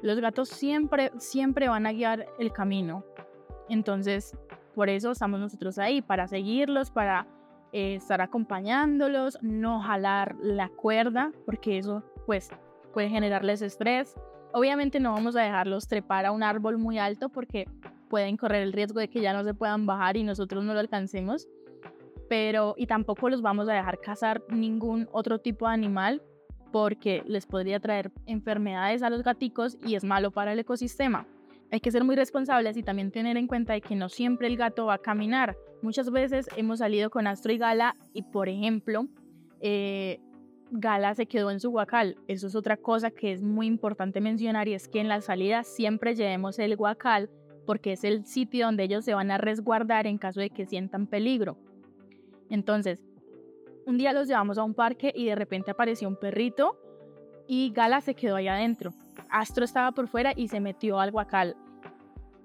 Los 0.00 0.18
gatos 0.18 0.48
siempre, 0.48 1.10
siempre 1.18 1.68
van 1.68 1.86
a 1.86 1.92
guiar 1.92 2.26
el 2.38 2.52
camino, 2.52 3.04
entonces, 3.70 4.36
por 4.74 4.88
eso 4.88 5.12
estamos 5.12 5.40
nosotros 5.40 5.78
ahí, 5.78 6.02
para 6.02 6.26
seguirlos, 6.26 6.90
para 6.90 7.26
eh, 7.72 7.94
estar 7.94 8.20
acompañándolos, 8.20 9.38
no 9.42 9.80
jalar 9.80 10.36
la 10.42 10.68
cuerda, 10.68 11.32
porque 11.46 11.78
eso 11.78 12.02
pues 12.26 12.50
puede 12.92 13.08
generarles 13.08 13.62
estrés. 13.62 14.14
Obviamente 14.52 14.98
no 14.98 15.12
vamos 15.12 15.36
a 15.36 15.42
dejarlos 15.42 15.86
trepar 15.86 16.26
a 16.26 16.32
un 16.32 16.42
árbol 16.42 16.78
muy 16.78 16.98
alto 16.98 17.28
porque 17.28 17.68
pueden 18.08 18.36
correr 18.36 18.62
el 18.62 18.72
riesgo 18.72 18.98
de 18.98 19.08
que 19.08 19.20
ya 19.20 19.32
no 19.32 19.44
se 19.44 19.54
puedan 19.54 19.86
bajar 19.86 20.16
y 20.16 20.24
nosotros 20.24 20.64
no 20.64 20.74
lo 20.74 20.80
alcancemos. 20.80 21.48
Pero 22.28 22.74
y 22.76 22.86
tampoco 22.86 23.28
los 23.28 23.42
vamos 23.42 23.68
a 23.68 23.72
dejar 23.72 24.00
cazar 24.00 24.42
ningún 24.48 25.08
otro 25.12 25.38
tipo 25.40 25.66
de 25.66 25.74
animal 25.74 26.22
porque 26.72 27.22
les 27.26 27.46
podría 27.46 27.80
traer 27.80 28.12
enfermedades 28.26 29.02
a 29.02 29.10
los 29.10 29.22
gaticos 29.22 29.78
y 29.84 29.94
es 29.94 30.04
malo 30.04 30.30
para 30.30 30.52
el 30.52 30.58
ecosistema 30.58 31.26
hay 31.72 31.80
que 31.80 31.90
ser 31.90 32.04
muy 32.04 32.16
responsables 32.16 32.76
y 32.76 32.82
también 32.82 33.10
tener 33.10 33.36
en 33.36 33.46
cuenta 33.46 33.72
de 33.72 33.80
que 33.80 33.94
no 33.94 34.08
siempre 34.08 34.48
el 34.48 34.56
gato 34.56 34.86
va 34.86 34.94
a 34.94 34.98
caminar. 34.98 35.56
Muchas 35.82 36.10
veces 36.10 36.48
hemos 36.56 36.80
salido 36.80 37.10
con 37.10 37.26
Astro 37.26 37.52
y 37.52 37.58
Gala 37.58 37.96
y, 38.12 38.22
por 38.22 38.48
ejemplo, 38.48 39.06
eh, 39.60 40.20
Gala 40.72 41.14
se 41.14 41.26
quedó 41.26 41.50
en 41.50 41.60
su 41.60 41.70
guacal. 41.70 42.16
Eso 42.26 42.48
es 42.48 42.54
otra 42.54 42.76
cosa 42.76 43.10
que 43.10 43.32
es 43.32 43.42
muy 43.42 43.66
importante 43.66 44.20
mencionar 44.20 44.68
y 44.68 44.74
es 44.74 44.88
que 44.88 45.00
en 45.00 45.08
la 45.08 45.20
salida 45.20 45.62
siempre 45.62 46.14
llevemos 46.14 46.58
el 46.58 46.76
guacal 46.76 47.30
porque 47.66 47.92
es 47.92 48.02
el 48.04 48.24
sitio 48.26 48.66
donde 48.66 48.84
ellos 48.84 49.04
se 49.04 49.14
van 49.14 49.30
a 49.30 49.38
resguardar 49.38 50.06
en 50.06 50.18
caso 50.18 50.40
de 50.40 50.50
que 50.50 50.66
sientan 50.66 51.06
peligro. 51.06 51.56
Entonces, 52.48 53.04
un 53.86 53.96
día 53.96 54.12
los 54.12 54.26
llevamos 54.26 54.58
a 54.58 54.64
un 54.64 54.74
parque 54.74 55.12
y 55.14 55.26
de 55.26 55.36
repente 55.36 55.70
apareció 55.70 56.08
un 56.08 56.16
perrito 56.16 56.76
y 57.50 57.72
Gala 57.72 58.00
se 58.00 58.14
quedó 58.14 58.36
ahí 58.36 58.46
adentro. 58.46 58.92
Astro 59.28 59.64
estaba 59.64 59.90
por 59.90 60.06
fuera 60.06 60.32
y 60.36 60.46
se 60.46 60.60
metió 60.60 61.00
al 61.00 61.10
guacal. 61.10 61.56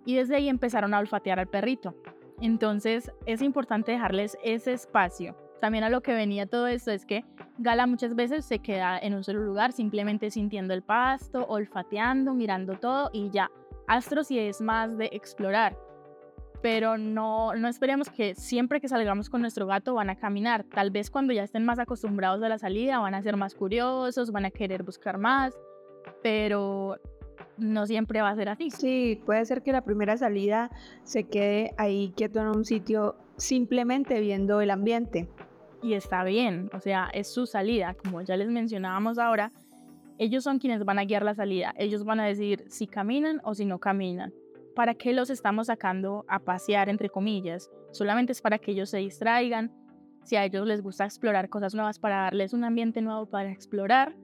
Y 0.03 0.15
desde 0.15 0.35
ahí 0.35 0.49
empezaron 0.49 0.95
a 0.95 0.99
olfatear 0.99 1.39
al 1.39 1.45
perrito. 1.45 1.93
Entonces 2.41 3.11
es 3.27 3.43
importante 3.43 3.91
dejarles 3.91 4.35
ese 4.43 4.73
espacio. 4.73 5.37
También 5.61 5.83
a 5.83 5.91
lo 5.91 6.01
que 6.01 6.15
venía 6.15 6.47
todo 6.47 6.65
esto 6.65 6.89
es 6.89 7.05
que 7.05 7.23
Gala 7.59 7.85
muchas 7.85 8.15
veces 8.15 8.45
se 8.45 8.57
queda 8.57 8.97
en 8.97 9.13
un 9.13 9.23
solo 9.23 9.41
lugar 9.41 9.73
simplemente 9.73 10.31
sintiendo 10.31 10.73
el 10.73 10.81
pasto, 10.81 11.45
olfateando, 11.45 12.33
mirando 12.33 12.79
todo 12.79 13.11
y 13.13 13.29
ya. 13.29 13.51
Astro 13.85 14.23
sí 14.23 14.39
es 14.39 14.59
más 14.59 14.97
de 14.97 15.11
explorar. 15.13 15.77
Pero 16.61 16.97
no, 16.97 17.53
no 17.55 17.67
esperemos 17.67 18.09
que 18.09 18.35
siempre 18.35 18.81
que 18.81 18.87
salgamos 18.87 19.29
con 19.29 19.41
nuestro 19.41 19.67
gato 19.67 19.93
van 19.93 20.09
a 20.09 20.15
caminar. 20.15 20.63
Tal 20.63 20.89
vez 20.89 21.11
cuando 21.11 21.33
ya 21.33 21.43
estén 21.43 21.65
más 21.65 21.79
acostumbrados 21.79 22.41
a 22.43 22.49
la 22.49 22.57
salida 22.57 22.99
van 22.99 23.13
a 23.13 23.21
ser 23.21 23.37
más 23.37 23.53
curiosos, 23.53 24.31
van 24.31 24.45
a 24.45 24.51
querer 24.51 24.83
buscar 24.83 25.17
más 25.17 25.53
pero 26.21 26.97
no 27.57 27.85
siempre 27.87 28.21
va 28.21 28.29
a 28.29 28.35
ser 28.35 28.49
así. 28.49 28.69
Sí, 28.69 29.21
puede 29.25 29.45
ser 29.45 29.61
que 29.61 29.71
la 29.71 29.81
primera 29.81 30.17
salida 30.17 30.69
se 31.03 31.25
quede 31.25 31.73
ahí 31.77 32.13
quieto 32.15 32.39
en 32.39 32.47
un 32.47 32.65
sitio 32.65 33.15
simplemente 33.37 34.19
viendo 34.19 34.61
el 34.61 34.71
ambiente. 34.71 35.29
Y 35.81 35.93
está 35.93 36.23
bien, 36.23 36.69
o 36.73 36.79
sea, 36.79 37.09
es 37.13 37.31
su 37.31 37.45
salida, 37.45 37.93
como 37.93 38.21
ya 38.21 38.37
les 38.37 38.49
mencionábamos 38.49 39.19
ahora, 39.19 39.51
ellos 40.17 40.43
son 40.43 40.57
quienes 40.57 40.83
van 40.83 40.97
a 40.97 41.05
guiar 41.05 41.23
la 41.23 41.35
salida, 41.35 41.75
ellos 41.77 42.05
van 42.05 42.19
a 42.19 42.25
decir 42.25 42.65
si 42.69 42.87
caminan 42.87 43.39
o 43.43 43.53
si 43.53 43.65
no 43.65 43.79
caminan. 43.79 44.33
¿Para 44.75 44.93
qué 44.93 45.13
los 45.13 45.29
estamos 45.29 45.67
sacando 45.67 46.25
a 46.27 46.39
pasear, 46.39 46.89
entre 46.89 47.09
comillas? 47.09 47.71
Solamente 47.91 48.33
es 48.33 48.41
para 48.41 48.59
que 48.59 48.71
ellos 48.71 48.89
se 48.89 48.97
distraigan, 48.97 49.71
si 50.23 50.35
a 50.35 50.43
ellos 50.43 50.67
les 50.67 50.81
gusta 50.81 51.05
explorar 51.05 51.49
cosas 51.49 51.73
nuevas, 51.73 51.97
para 51.97 52.23
darles 52.23 52.51
un 52.51 52.65
ambiente 52.65 53.01
nuevo 53.01 53.25
para 53.25 53.51
explorar, 53.51 54.15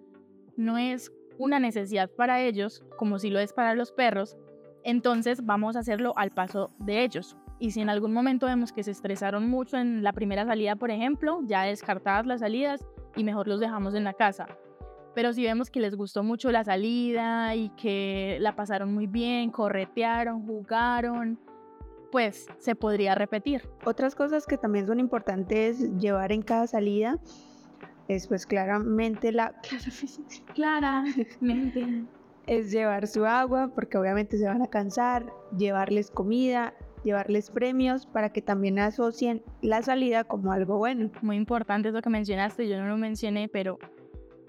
no 0.57 0.77
es 0.77 1.11
una 1.37 1.59
necesidad 1.59 2.09
para 2.09 2.41
ellos, 2.41 2.83
como 2.97 3.17
si 3.17 3.29
lo 3.29 3.39
es 3.39 3.53
para 3.53 3.75
los 3.75 3.93
perros, 3.93 4.37
entonces 4.83 5.45
vamos 5.45 5.75
a 5.75 5.79
hacerlo 5.79 6.13
al 6.17 6.31
paso 6.31 6.71
de 6.79 7.03
ellos. 7.03 7.37
Y 7.59 7.71
si 7.71 7.81
en 7.81 7.89
algún 7.89 8.11
momento 8.11 8.47
vemos 8.47 8.73
que 8.73 8.83
se 8.83 8.91
estresaron 8.91 9.49
mucho 9.49 9.77
en 9.77 10.03
la 10.03 10.11
primera 10.11 10.45
salida, 10.45 10.75
por 10.75 10.91
ejemplo, 10.91 11.39
ya 11.45 11.63
descartadas 11.63 12.25
las 12.25 12.41
salidas 12.41 12.83
y 13.15 13.23
mejor 13.23 13.47
los 13.47 13.59
dejamos 13.59 13.93
en 13.93 14.03
la 14.03 14.13
casa. 14.13 14.47
Pero 15.13 15.33
si 15.33 15.43
vemos 15.43 15.69
que 15.69 15.79
les 15.79 15.95
gustó 15.95 16.23
mucho 16.23 16.51
la 16.51 16.63
salida 16.63 17.55
y 17.55 17.69
que 17.69 18.37
la 18.39 18.55
pasaron 18.55 18.93
muy 18.93 19.07
bien, 19.07 19.51
corretearon, 19.51 20.45
jugaron, 20.45 21.37
pues 22.11 22.47
se 22.59 22.75
podría 22.75 23.15
repetir. 23.15 23.67
Otras 23.85 24.15
cosas 24.15 24.45
que 24.45 24.57
también 24.57 24.87
son 24.87 24.99
importantes 24.99 25.97
llevar 25.97 26.31
en 26.31 26.41
cada 26.41 26.67
salida 26.67 27.19
es 28.07 28.27
pues 28.27 28.45
claramente 28.45 29.31
la... 29.31 29.53
Claramente. 30.53 32.05
es 32.47 32.71
llevar 32.71 33.07
su 33.07 33.25
agua 33.25 33.71
porque 33.73 33.97
obviamente 33.97 34.37
se 34.37 34.45
van 34.45 34.61
a 34.61 34.67
cansar, 34.67 35.25
llevarles 35.57 36.11
comida, 36.11 36.73
llevarles 37.03 37.49
premios 37.49 38.05
para 38.05 38.31
que 38.31 38.41
también 38.41 38.79
asocien 38.79 39.43
la 39.61 39.81
salida 39.81 40.23
como 40.23 40.51
algo 40.51 40.77
bueno. 40.77 41.09
Muy 41.21 41.37
importante 41.37 41.89
eso 41.89 42.01
que 42.01 42.09
mencionaste, 42.09 42.67
yo 42.67 42.79
no 42.79 42.87
lo 42.87 42.97
mencioné, 42.97 43.47
pero 43.47 43.79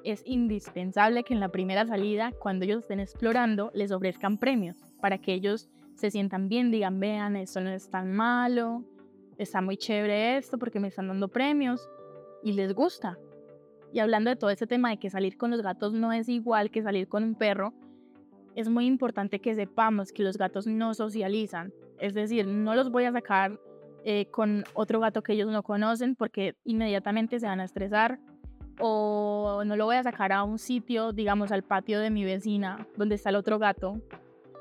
es 0.05 0.23
indispensable 0.25 1.25
que 1.25 1.35
en 1.35 1.41
la 1.41 1.51
primera 1.51 1.87
salida, 1.87 2.33
cuando 2.39 2.65
ellos 2.65 2.83
estén 2.83 3.01
explorando, 3.01 3.71
les 3.75 3.93
ofrezcan 3.93 4.39
premios 4.39 4.77
para 5.01 5.19
que 5.19 5.35
ellos 5.35 5.69
se 5.95 6.11
sientan 6.11 6.49
bien, 6.49 6.71
digan, 6.71 7.01
vean, 7.01 7.37
esto 7.37 7.61
no 7.61 7.71
es 7.71 7.89
tan 7.89 8.13
malo, 8.13 8.85
está 9.39 9.61
muy 9.61 9.77
chévere 9.77 10.37
esto 10.37 10.59
porque 10.59 10.81
me 10.81 10.89
están 10.89 11.09
dando 11.09 11.29
premios 11.29 11.89
y 12.43 12.53
les 12.53 12.75
gusta. 12.75 13.19
Y 13.93 13.99
hablando 13.99 14.31
de 14.31 14.37
todo 14.37 14.51
ese 14.51 14.67
tema 14.67 14.91
de 14.91 14.97
que 14.99 15.11
salir 15.11 15.37
con 15.37 15.51
los 15.51 15.63
gatos 15.63 15.93
no 15.93 16.13
es 16.13 16.29
igual 16.29 16.71
que 16.71 16.83
salir 16.83 17.09
con 17.09 17.25
un 17.25 17.35
perro, 17.35 17.75
es 18.55 18.69
muy 18.69 18.87
importante 18.87 19.41
que 19.41 19.55
sepamos 19.55 20.13
que 20.13 20.23
los 20.23 20.37
gatos 20.37 20.67
no 20.67 20.95
socializan. 20.95 21.73
Es 21.99 22.15
decir, 22.15 22.47
no 22.47 22.75
los 22.75 22.91
voy 22.91 23.05
a 23.05 23.13
sacar 23.13 23.59
eh, 24.05 24.27
con 24.31 24.65
otro 24.75 25.01
gato 25.01 25.23
que 25.23 25.35
ellos 25.35 25.51
no 25.51 25.63
conocen 25.63 26.17
porque 26.17 26.57
inmediatamente 26.65 27.39
se 27.39 27.47
van 27.47 27.61
a 27.61 27.65
estresar. 27.65 28.19
O 28.79 29.63
no 29.65 29.77
lo 29.77 29.85
voy 29.85 29.97
a 29.97 30.03
sacar 30.03 30.33
a 30.33 30.45
un 30.45 30.59
sitio, 30.59 31.13
digamos 31.13 31.53
al 31.53 31.63
patio 31.63 32.01
de 32.01 32.11
mi 32.11 32.25
vecina, 32.25 32.87
donde 32.97 33.17
está 33.17 33.31
el 33.31 33.37
otro 33.37 33.59
gato 33.59 34.01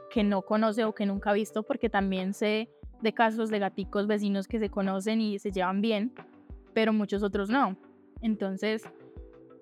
que 0.10 0.24
no 0.24 0.42
conoce 0.42 0.84
o 0.84 0.94
que 0.94 1.06
nunca 1.06 1.30
ha 1.32 1.34
visto, 1.34 1.64
porque 1.64 1.90
también 1.90 2.34
sé 2.34 2.70
de 3.02 3.14
casos 3.14 3.50
de 3.50 3.60
gaticos 3.60 4.08
vecinos 4.08 4.48
que 4.48 4.60
se 4.60 4.70
conocen 4.70 5.22
y 5.22 5.40
se 5.40 5.52
llevan 5.52 5.82
bien, 5.82 6.14
pero 6.74 6.94
muchos 6.94 7.24
otros 7.24 7.50
no. 7.50 7.78
Entonces, 8.22 8.84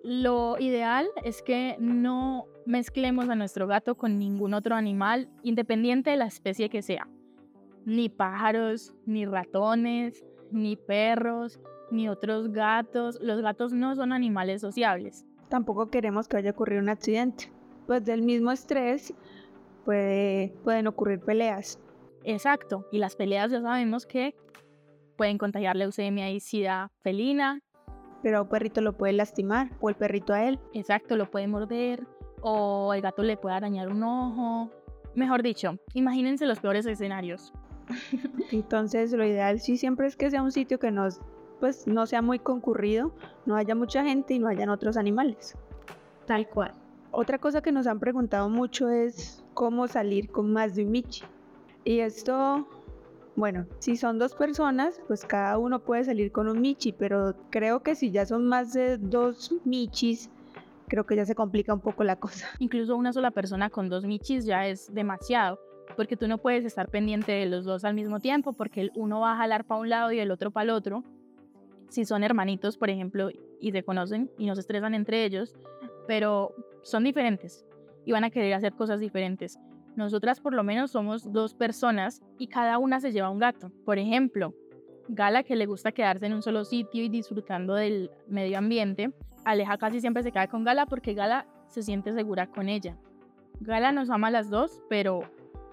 lo 0.04 0.58
ideal 0.60 1.08
es 1.24 1.42
que 1.42 1.78
no 1.80 2.48
mezclemos 2.66 3.30
a 3.30 3.36
nuestro 3.36 3.68
gato 3.68 3.96
con 3.96 4.18
ningún 4.18 4.54
otro 4.54 4.76
animal, 4.76 5.30
independiente 5.44 6.10
de 6.10 6.18
la 6.18 6.26
especie 6.26 6.70
que 6.70 6.82
sea. 6.82 7.08
Ni 7.86 8.10
pájaros, 8.10 8.96
ni 9.06 9.26
ratones, 9.26 10.26
ni 10.52 10.76
perros, 10.76 11.60
ni 11.92 12.10
otros 12.10 12.52
gatos. 12.52 13.20
Los 13.22 13.42
gatos 13.42 13.74
no 13.74 13.96
son 13.96 14.12
animales 14.12 14.62
sociables. 14.62 15.26
Tampoco 15.50 15.90
queremos 15.90 16.28
que 16.28 16.38
vaya 16.38 16.50
a 16.50 16.54
ocurrir 16.54 16.80
un 16.80 16.90
accidente. 16.90 17.52
Pues 17.88 18.06
del 18.06 18.22
mismo 18.22 18.52
estrés 18.52 19.14
puede, 19.86 20.54
pueden 20.64 20.88
ocurrir 20.88 21.20
peleas. 21.20 21.80
Exacto, 22.24 22.86
y 22.92 22.98
las 23.00 23.16
peleas 23.16 23.52
ya 23.52 23.62
sabemos 23.62 24.06
que 24.06 24.36
pueden 25.18 25.38
contagiar 25.38 25.76
leucemia 25.76 26.30
y 26.32 26.40
sida 26.40 26.92
felina. 27.02 27.62
Pero 28.22 28.40
a 28.40 28.42
un 28.42 28.50
perrito 28.50 28.82
lo 28.82 28.98
puede 28.98 29.14
lastimar, 29.14 29.72
o 29.80 29.90
el 29.90 29.96
perrito 29.96 30.34
a 30.34 30.44
él. 30.44 30.60
Exacto, 30.74 31.16
lo 31.16 31.32
puede 31.32 31.48
morder, 31.48 32.06
o 32.42 32.94
el 32.94 33.02
gato 33.02 33.24
le 33.24 33.38
puede 33.38 33.56
arañar 33.56 33.90
un 33.90 34.04
ojo. 34.04 34.70
Mejor 35.16 35.42
dicho, 35.42 35.78
imagínense 35.94 36.46
los 36.46 36.60
peores 36.60 36.86
escenarios. 36.86 37.54
Entonces, 38.52 39.12
lo 39.14 39.26
ideal 39.26 39.60
sí 39.60 39.78
siempre 39.78 40.08
es 40.08 40.16
que 40.16 40.30
sea 40.30 40.44
un 40.44 40.52
sitio 40.52 40.80
que 40.80 40.92
nos, 40.92 41.22
pues, 41.60 41.88
no 41.88 42.06
sea 42.06 42.22
muy 42.22 42.40
concurrido, 42.40 43.14
no 43.46 43.56
haya 43.56 43.76
mucha 43.76 44.04
gente 44.04 44.34
y 44.34 44.40
no 44.40 44.48
hayan 44.48 44.70
otros 44.70 44.98
animales. 44.98 45.56
Tal 46.26 46.48
cual. 46.48 46.74
Otra 47.12 47.40
cosa 47.40 47.62
que 47.62 47.72
nos 47.72 47.88
han 47.88 48.00
preguntado 48.00 48.50
mucho 48.50 48.90
es 48.90 49.44
cómo 49.54 49.88
salir 49.88 50.30
con 50.30 50.54
más 50.54 50.76
de 50.76 50.86
un 50.86 50.92
Michi. 50.92 51.24
Y 51.84 52.00
esto, 52.00 52.68
bueno, 53.36 53.66
si 53.80 53.98
son 53.98 54.20
dos 54.20 54.36
personas, 54.36 55.02
pues 55.08 55.26
cada 55.26 55.58
uno 55.58 55.80
puede 55.80 56.04
salir 56.04 56.32
con 56.32 56.48
un 56.48 56.62
Michi, 56.62 56.92
pero 56.92 57.36
creo 57.50 57.82
que 57.82 57.96
si 57.96 58.12
ya 58.12 58.26
son 58.26 58.46
más 58.48 58.74
de 58.74 58.98
dos 58.98 59.56
Michis, 59.66 60.30
creo 60.88 61.06
que 61.06 61.16
ya 61.16 61.26
se 61.26 61.36
complica 61.36 61.74
un 61.74 61.80
poco 61.80 62.04
la 62.04 62.16
cosa. 62.16 62.48
Incluso 62.60 62.96
una 62.96 63.12
sola 63.12 63.32
persona 63.32 63.70
con 63.70 63.90
dos 63.90 64.06
Michis 64.06 64.46
ya 64.46 64.68
es 64.68 64.94
demasiado, 64.94 65.60
porque 65.96 66.16
tú 66.16 66.28
no 66.28 66.38
puedes 66.38 66.64
estar 66.64 66.90
pendiente 66.90 67.32
de 67.32 67.48
los 67.48 67.66
dos 67.66 67.86
al 67.86 67.96
mismo 67.96 68.20
tiempo, 68.20 68.54
porque 68.54 68.82
el 68.82 68.92
uno 68.96 69.22
va 69.22 69.34
a 69.34 69.38
jalar 69.38 69.66
para 69.66 69.82
un 69.82 69.90
lado 69.90 70.12
y 70.12 70.20
el 70.20 70.30
otro 70.30 70.52
para 70.52 70.66
el 70.66 70.70
otro. 70.70 71.04
Si 71.90 72.06
son 72.06 72.24
hermanitos, 72.24 72.78
por 72.78 72.90
ejemplo, 72.90 73.30
y 73.60 73.72
se 73.72 73.84
conocen 73.84 74.32
y 74.38 74.46
no 74.46 74.56
se 74.56 74.62
estresan 74.62 74.94
entre 74.94 75.26
ellos, 75.26 75.56
pero 76.08 76.54
son 76.82 77.04
diferentes 77.04 77.66
y 78.06 78.12
van 78.12 78.24
a 78.24 78.30
querer 78.30 78.54
hacer 78.54 78.74
cosas 78.74 79.00
diferentes. 79.00 79.60
Nosotras 79.96 80.40
por 80.40 80.54
lo 80.54 80.64
menos 80.64 80.92
somos 80.92 81.32
dos 81.32 81.54
personas 81.54 82.22
y 82.38 82.48
cada 82.48 82.78
una 82.78 83.00
se 83.00 83.12
lleva 83.12 83.30
un 83.30 83.40
gato. 83.40 83.72
Por 83.86 83.98
ejemplo, 84.00 84.54
Gala 85.12 85.44
que 85.44 85.56
le 85.56 85.66
gusta 85.66 85.92
quedarse 85.92 86.28
en 86.28 86.34
un 86.34 86.44
solo 86.44 86.64
sitio 86.64 87.04
y 87.04 87.10
disfrutando 87.10 87.74
del 87.74 88.12
medio 88.28 88.60
ambiente. 88.60 89.12
Aleja 89.44 89.78
casi 89.78 90.00
siempre 90.00 90.22
se 90.22 90.32
queda 90.32 90.48
con 90.48 90.64
Gala 90.64 90.86
porque 90.86 91.16
Gala 91.16 91.48
se 91.68 91.82
siente 91.82 92.14
segura 92.14 92.48
con 92.48 92.70
ella. 92.70 92.96
Gala 93.60 93.92
nos 93.92 94.10
ama 94.10 94.28
a 94.28 94.32
las 94.32 94.50
dos, 94.50 94.82
pero 94.88 95.22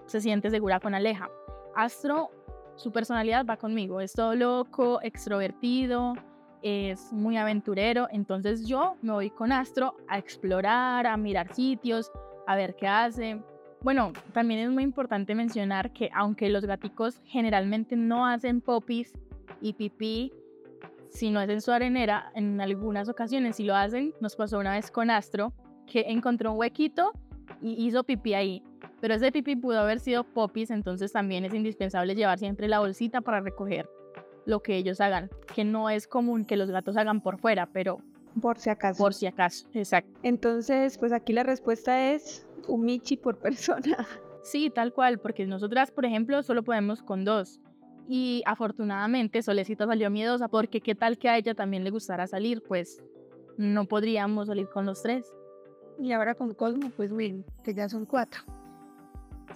se 0.06 0.20
siente 0.20 0.50
segura 0.50 0.80
con 0.80 0.94
Aleja. 0.94 1.28
Astro, 1.74 2.30
su 2.76 2.92
personalidad 2.92 3.44
va 3.44 3.56
conmigo. 3.56 4.00
Es 4.00 4.12
todo 4.12 4.34
loco, 4.34 5.00
extrovertido, 5.02 6.14
es 6.62 7.12
muy 7.12 7.36
aventurero. 7.36 8.08
Entonces 8.10 8.66
yo 8.66 8.96
me 9.02 9.12
voy 9.12 9.30
con 9.30 9.52
Astro 9.52 9.96
a 10.08 10.18
explorar, 10.18 11.06
a 11.06 11.16
mirar 11.16 11.52
sitios, 11.54 12.10
a 12.46 12.56
ver 12.56 12.76
qué 12.76 12.86
hace. 12.86 13.40
Bueno, 13.82 14.12
también 14.32 14.60
es 14.60 14.70
muy 14.70 14.82
importante 14.82 15.34
mencionar 15.34 15.92
que 15.92 16.10
aunque 16.14 16.48
los 16.48 16.64
gaticos 16.64 17.20
generalmente 17.24 17.96
no 17.96 18.26
hacen 18.26 18.60
popis 18.60 19.12
y 19.60 19.74
pipí, 19.74 20.32
si 21.10 21.30
no 21.30 21.40
es 21.40 21.48
en 21.48 21.60
su 21.60 21.72
arenera, 21.72 22.30
en 22.34 22.60
algunas 22.60 23.08
ocasiones 23.08 23.56
si 23.56 23.64
lo 23.64 23.74
hacen, 23.74 24.12
nos 24.20 24.36
pasó 24.36 24.58
una 24.58 24.72
vez 24.72 24.90
con 24.90 25.10
Astro, 25.10 25.52
que 25.86 26.04
encontró 26.08 26.52
un 26.52 26.58
huequito 26.58 27.12
y 27.62 27.86
hizo 27.86 28.04
pipí 28.04 28.34
ahí. 28.34 28.62
Pero 29.06 29.14
ese 29.14 29.30
pipí 29.30 29.54
pudo 29.54 29.78
haber 29.78 30.00
sido 30.00 30.24
popis, 30.24 30.72
entonces 30.72 31.12
también 31.12 31.44
es 31.44 31.54
indispensable 31.54 32.16
llevar 32.16 32.40
siempre 32.40 32.66
la 32.66 32.80
bolsita 32.80 33.20
para 33.20 33.38
recoger 33.38 33.88
lo 34.46 34.64
que 34.64 34.74
ellos 34.74 35.00
hagan, 35.00 35.30
que 35.54 35.62
no 35.62 35.88
es 35.90 36.08
común 36.08 36.44
que 36.44 36.56
los 36.56 36.72
gatos 36.72 36.96
hagan 36.96 37.20
por 37.20 37.38
fuera, 37.38 37.66
pero 37.66 38.00
por 38.42 38.58
si 38.58 38.68
acaso. 38.68 38.98
Por 38.98 39.14
si 39.14 39.26
acaso, 39.26 39.68
exacto. 39.74 40.10
Entonces, 40.24 40.98
pues 40.98 41.12
aquí 41.12 41.32
la 41.32 41.44
respuesta 41.44 42.10
es 42.14 42.48
un 42.66 42.84
michi 42.84 43.16
por 43.16 43.38
persona. 43.38 43.96
Sí, 44.42 44.70
tal 44.70 44.92
cual, 44.92 45.20
porque 45.20 45.46
nosotras, 45.46 45.92
por 45.92 46.04
ejemplo, 46.04 46.42
solo 46.42 46.64
podemos 46.64 47.00
con 47.00 47.24
dos. 47.24 47.60
Y 48.08 48.42
afortunadamente 48.44 49.40
Solecita 49.40 49.86
salió 49.86 50.10
miedosa 50.10 50.48
porque 50.48 50.80
qué 50.80 50.96
tal 50.96 51.16
que 51.16 51.28
a 51.28 51.38
ella 51.38 51.54
también 51.54 51.84
le 51.84 51.90
gustara 51.90 52.26
salir, 52.26 52.60
pues 52.66 53.00
no 53.56 53.84
podríamos 53.84 54.48
salir 54.48 54.68
con 54.68 54.84
los 54.84 55.00
tres. 55.00 55.32
Y 56.00 56.10
ahora 56.10 56.34
con 56.34 56.54
Cosmo, 56.54 56.90
pues 56.96 57.14
bien, 57.14 57.44
que 57.62 57.72
ya 57.72 57.88
son 57.88 58.04
cuatro. 58.04 58.42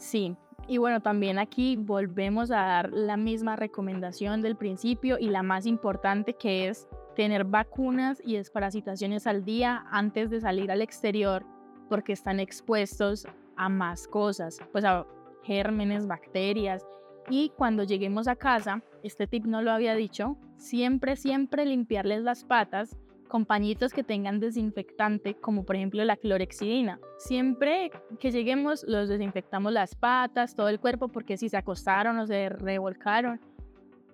Sí, 0.01 0.35
y 0.67 0.79
bueno, 0.79 1.01
también 1.01 1.39
aquí 1.39 1.77
volvemos 1.77 2.51
a 2.51 2.61
dar 2.61 2.93
la 2.93 3.17
misma 3.17 3.57
recomendación 3.57 4.41
del 4.41 4.57
principio 4.57 5.19
y 5.19 5.29
la 5.29 5.43
más 5.43 5.67
importante 5.67 6.35
que 6.35 6.69
es 6.69 6.89
tener 7.17 7.45
vacunas 7.45 8.23
y 8.25 8.37
desparasitaciones 8.37 9.27
al 9.27 9.45
día 9.45 9.85
antes 9.91 10.31
de 10.31 10.41
salir 10.41 10.71
al 10.71 10.81
exterior 10.81 11.45
porque 11.89 12.13
están 12.13 12.41
expuestos 12.41 13.27
a 13.57 13.69
más 13.69 14.09
cosas, 14.09 14.59
pues 14.73 14.85
a 14.85 15.07
gérmenes, 15.43 16.07
bacterias. 16.07 16.87
Y 17.29 17.51
cuando 17.57 17.83
lleguemos 17.83 18.27
a 18.29 18.37
casa, 18.37 18.83
este 19.03 19.27
tip 19.27 19.45
no 19.45 19.61
lo 19.61 19.73
había 19.73 19.95
dicho, 19.95 20.39
siempre, 20.57 21.17
siempre 21.17 21.67
limpiarles 21.67 22.23
las 22.23 22.45
patas 22.45 22.97
con 23.31 23.47
pañitos 23.47 23.95
que 23.95 24.05
tengan 24.05 24.41
desinfectante, 24.41 25.35
como 25.35 25.65
por 25.65 25.77
ejemplo 25.77 26.05
la 26.05 26.17
clorexidina. 26.17 27.01
Siempre 27.17 27.91
que 28.19 28.31
lleguemos, 28.31 28.85
los 28.87 29.09
desinfectamos 29.09 29.73
las 29.73 29.95
patas, 29.95 30.55
todo 30.55 30.69
el 30.69 30.79
cuerpo, 30.79 31.09
porque 31.09 31.39
si 31.39 31.49
se 31.49 31.57
acostaron 31.57 32.19
o 32.19 32.27
se 32.27 32.51
revolcaron, 32.51 33.41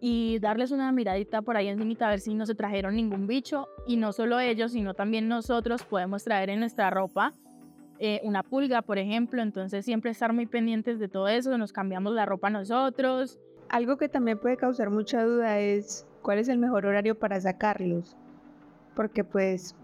y 0.01 0.39
darles 0.41 0.71
una 0.71 0.93
miradita 0.93 1.43
por 1.43 1.57
ahí 1.57 1.69
encima 1.69 2.07
a 2.07 2.11
ver 2.11 2.21
si 2.21 2.35
no 2.35 2.45
se 2.45 2.55
trajeron 2.55 2.95
ningún 2.95 3.27
bicho. 3.27 3.67
Y 3.87 3.97
no 3.97 4.13
solo 4.13 4.39
ellos, 4.39 4.73
sino 4.73 4.95
también 4.95 5.27
nosotros 5.27 5.85
podemos 5.85 6.23
traer 6.23 6.51
en 6.51 6.61
nuestra 6.61 6.91
ropa 6.91 7.33
eh, 7.99 8.21
una 8.23 8.43
pulga, 8.43 8.83
por 8.83 8.99
ejemplo. 8.99 9.41
Entonces 9.41 9.85
siempre 9.85 10.11
estar 10.11 10.33
muy 10.35 10.47
pendientes 10.47 10.99
de 10.99 11.09
todo 11.09 11.29
eso, 11.29 11.57
nos 11.57 11.73
cambiamos 11.73 12.13
la 12.13 12.27
ropa 12.27 12.51
nosotros. 12.51 13.39
Algo 13.71 13.97
que 13.97 14.09
también 14.09 14.39
puede 14.39 14.59
causar 14.59 14.91
mucha 14.91 15.25
duda 15.25 15.59
es 15.59 16.07
cuál 16.21 16.39
es 16.39 16.49
el 16.49 16.59
mejor 16.59 16.85
horario 16.85 17.19
para 17.19 17.41
sacarlos 17.41 18.17
porque 18.97 19.23
pues 19.23 19.77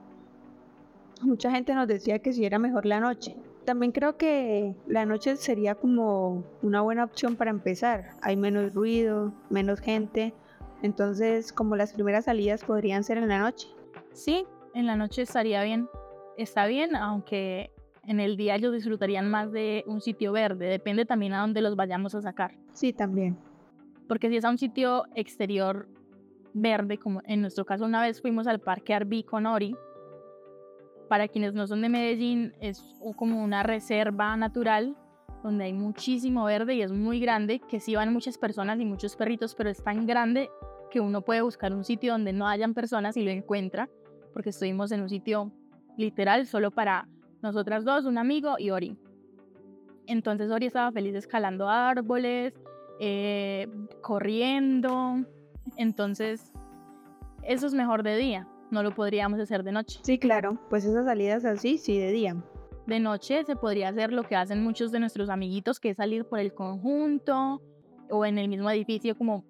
mucha 1.20 1.52
gente 1.52 1.74
nos 1.74 1.86
decía 1.86 2.18
que 2.18 2.32
si 2.32 2.44
era 2.44 2.58
mejor 2.58 2.86
la 2.86 2.98
noche. 2.98 3.36
También 3.64 3.92
creo 3.92 4.16
que 4.16 4.74
la 4.88 5.06
noche 5.06 5.36
sería 5.36 5.76
como 5.76 6.42
una 6.62 6.80
buena 6.80 7.04
opción 7.04 7.36
para 7.36 7.50
empezar. 7.50 8.16
Hay 8.20 8.36
menos 8.36 8.74
ruido, 8.74 9.32
menos 9.50 9.78
gente. 9.78 10.34
Entonces, 10.82 11.52
como 11.52 11.76
las 11.76 11.92
primeras 11.92 12.24
salidas 12.24 12.64
podrían 12.64 13.04
ser 13.04 13.18
en 13.18 13.28
la 13.28 13.38
noche. 13.38 13.68
Sí, 14.12 14.44
en 14.74 14.86
la 14.86 14.96
noche 14.96 15.22
estaría 15.22 15.62
bien. 15.62 15.88
Está 16.36 16.66
bien, 16.66 16.96
aunque 16.96 17.70
en 18.04 18.18
el 18.18 18.36
día 18.36 18.56
ellos 18.56 18.72
disfrutarían 18.72 19.30
más 19.30 19.52
de 19.52 19.84
un 19.86 20.00
sitio 20.00 20.32
verde. 20.32 20.66
Depende 20.66 21.04
también 21.04 21.34
a 21.34 21.42
dónde 21.42 21.60
los 21.60 21.76
vayamos 21.76 22.16
a 22.16 22.22
sacar. 22.22 22.56
Sí, 22.72 22.92
también. 22.92 23.36
Porque 24.08 24.28
si 24.28 24.38
es 24.38 24.44
a 24.44 24.50
un 24.50 24.58
sitio 24.58 25.04
exterior 25.14 25.86
verde, 26.54 26.98
como 26.98 27.20
en 27.24 27.40
nuestro 27.40 27.64
caso 27.64 27.84
una 27.84 28.02
vez 28.02 28.20
fuimos 28.20 28.46
al 28.46 28.60
Parque 28.60 28.94
Arví 28.94 29.22
con 29.22 29.46
Ori. 29.46 29.74
Para 31.08 31.28
quienes 31.28 31.54
no 31.54 31.66
son 31.66 31.82
de 31.82 31.88
Medellín, 31.88 32.54
es 32.60 32.82
como 33.16 33.42
una 33.42 33.62
reserva 33.62 34.36
natural 34.36 34.96
donde 35.42 35.64
hay 35.64 35.72
muchísimo 35.72 36.44
verde 36.44 36.74
y 36.74 36.82
es 36.82 36.92
muy 36.92 37.20
grande, 37.20 37.60
que 37.68 37.80
sí 37.80 37.94
van 37.94 38.12
muchas 38.12 38.38
personas 38.38 38.78
y 38.80 38.84
muchos 38.84 39.16
perritos, 39.16 39.54
pero 39.54 39.70
es 39.70 39.82
tan 39.82 40.06
grande 40.06 40.50
que 40.90 41.00
uno 41.00 41.22
puede 41.22 41.42
buscar 41.42 41.72
un 41.72 41.84
sitio 41.84 42.12
donde 42.12 42.32
no 42.32 42.46
hayan 42.46 42.74
personas 42.74 43.16
y 43.16 43.24
lo 43.24 43.30
encuentra, 43.30 43.88
porque 44.32 44.50
estuvimos 44.50 44.92
en 44.92 45.02
un 45.02 45.08
sitio 45.08 45.52
literal 45.96 46.46
solo 46.46 46.70
para 46.70 47.08
nosotras 47.42 47.84
dos, 47.84 48.04
un 48.04 48.18
amigo 48.18 48.54
y 48.58 48.70
Ori. 48.70 48.96
Entonces 50.06 50.50
Ori 50.50 50.66
estaba 50.66 50.92
feliz 50.92 51.14
escalando 51.14 51.68
árboles, 51.68 52.54
eh, 53.00 53.68
corriendo, 54.00 55.24
entonces, 55.76 56.52
eso 57.42 57.66
es 57.66 57.74
mejor 57.74 58.02
de 58.02 58.16
día, 58.16 58.48
no 58.70 58.82
lo 58.82 58.94
podríamos 58.94 59.38
hacer 59.40 59.62
de 59.62 59.72
noche. 59.72 60.00
Sí, 60.02 60.18
claro, 60.18 60.58
pues 60.70 60.84
esas 60.84 61.04
salidas 61.04 61.44
así, 61.44 61.78
sí, 61.78 61.98
de 61.98 62.12
día. 62.12 62.36
De 62.86 62.98
noche 62.98 63.44
se 63.44 63.54
podría 63.54 63.88
hacer 63.88 64.12
lo 64.12 64.24
que 64.24 64.34
hacen 64.34 64.62
muchos 64.62 64.90
de 64.90 64.98
nuestros 64.98 65.28
amiguitos, 65.28 65.78
que 65.78 65.90
es 65.90 65.96
salir 65.96 66.24
por 66.24 66.40
el 66.40 66.52
conjunto 66.52 67.62
o 68.10 68.24
en 68.26 68.38
el 68.38 68.48
mismo 68.48 68.70
edificio 68.70 69.16
como 69.16 69.44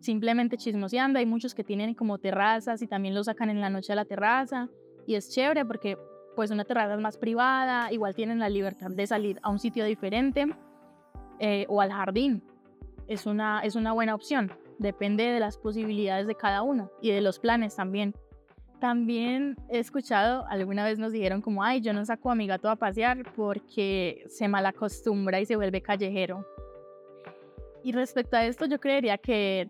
simplemente 0.00 0.56
chismoseando. 0.56 1.18
Hay 1.18 1.26
muchos 1.26 1.54
que 1.54 1.62
tienen 1.62 1.94
como 1.94 2.18
terrazas 2.18 2.82
y 2.82 2.88
también 2.88 3.14
lo 3.14 3.22
sacan 3.22 3.50
en 3.50 3.60
la 3.60 3.70
noche 3.70 3.92
a 3.92 3.96
la 3.96 4.04
terraza 4.04 4.68
y 5.06 5.14
es 5.14 5.30
chévere 5.30 5.64
porque 5.64 5.96
pues 6.34 6.50
una 6.50 6.64
terraza 6.64 6.94
es 6.94 7.00
más 7.00 7.18
privada, 7.18 7.92
igual 7.92 8.14
tienen 8.14 8.38
la 8.38 8.48
libertad 8.48 8.90
de 8.90 9.06
salir 9.06 9.38
a 9.42 9.50
un 9.50 9.58
sitio 9.58 9.84
diferente 9.84 10.46
eh, 11.38 11.66
o 11.68 11.80
al 11.80 11.92
jardín. 11.92 12.42
Es 13.06 13.26
una, 13.26 13.60
es 13.60 13.74
una 13.74 13.92
buena 13.92 14.14
opción, 14.14 14.52
depende 14.82 15.24
de 15.24 15.40
las 15.40 15.56
posibilidades 15.56 16.26
de 16.26 16.34
cada 16.34 16.62
uno 16.62 16.90
y 17.00 17.10
de 17.10 17.20
los 17.20 17.38
planes 17.38 17.76
también. 17.76 18.14
También 18.80 19.56
he 19.70 19.78
escuchado, 19.78 20.44
alguna 20.48 20.84
vez 20.84 20.98
nos 20.98 21.12
dijeron 21.12 21.40
como, 21.40 21.62
ay, 21.62 21.80
yo 21.80 21.92
no 21.92 22.04
saco 22.04 22.30
a 22.30 22.34
mi 22.34 22.48
gato 22.48 22.68
a 22.68 22.76
pasear 22.76 23.22
porque 23.36 24.24
se 24.28 24.48
malacostumbra 24.48 25.40
y 25.40 25.46
se 25.46 25.56
vuelve 25.56 25.82
callejero. 25.82 26.44
Y 27.84 27.92
respecto 27.92 28.36
a 28.36 28.44
esto, 28.44 28.66
yo 28.66 28.80
creería 28.80 29.18
que 29.18 29.68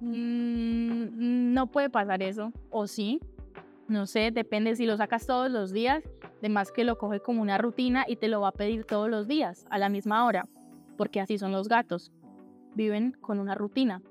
mm, 0.00 1.52
no 1.52 1.66
puede 1.70 1.90
pasar 1.90 2.22
eso, 2.22 2.52
o 2.70 2.86
sí, 2.86 3.20
no 3.88 4.06
sé, 4.06 4.30
depende 4.30 4.76
si 4.76 4.86
lo 4.86 4.96
sacas 4.96 5.26
todos 5.26 5.50
los 5.50 5.72
días, 5.72 6.02
de 6.42 6.48
más 6.48 6.72
que 6.72 6.84
lo 6.84 6.98
coge 6.98 7.20
como 7.20 7.42
una 7.42 7.58
rutina 7.58 8.04
y 8.06 8.16
te 8.16 8.28
lo 8.28 8.40
va 8.40 8.48
a 8.48 8.52
pedir 8.52 8.84
todos 8.84 9.08
los 9.08 9.26
días, 9.26 9.66
a 9.70 9.78
la 9.78 9.88
misma 9.88 10.24
hora, 10.26 10.46
porque 10.96 11.20
así 11.20 11.38
son 11.38 11.52
los 11.52 11.68
gatos, 11.68 12.12
viven 12.74 13.12
con 13.20 13.38
una 13.38 13.54
rutina. 13.54 14.02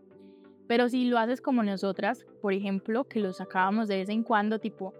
Pero 0.67 0.89
si 0.89 1.05
lo 1.05 1.19
haces 1.19 1.41
como 1.41 1.63
nosotras, 1.63 2.25
por 2.41 2.53
ejemplo, 2.53 3.03
que 3.05 3.19
lo 3.19 3.33
sacábamos 3.33 3.87
de 3.87 3.97
vez 3.97 4.09
en 4.09 4.23
cuando, 4.23 4.59
tipo 4.59 4.93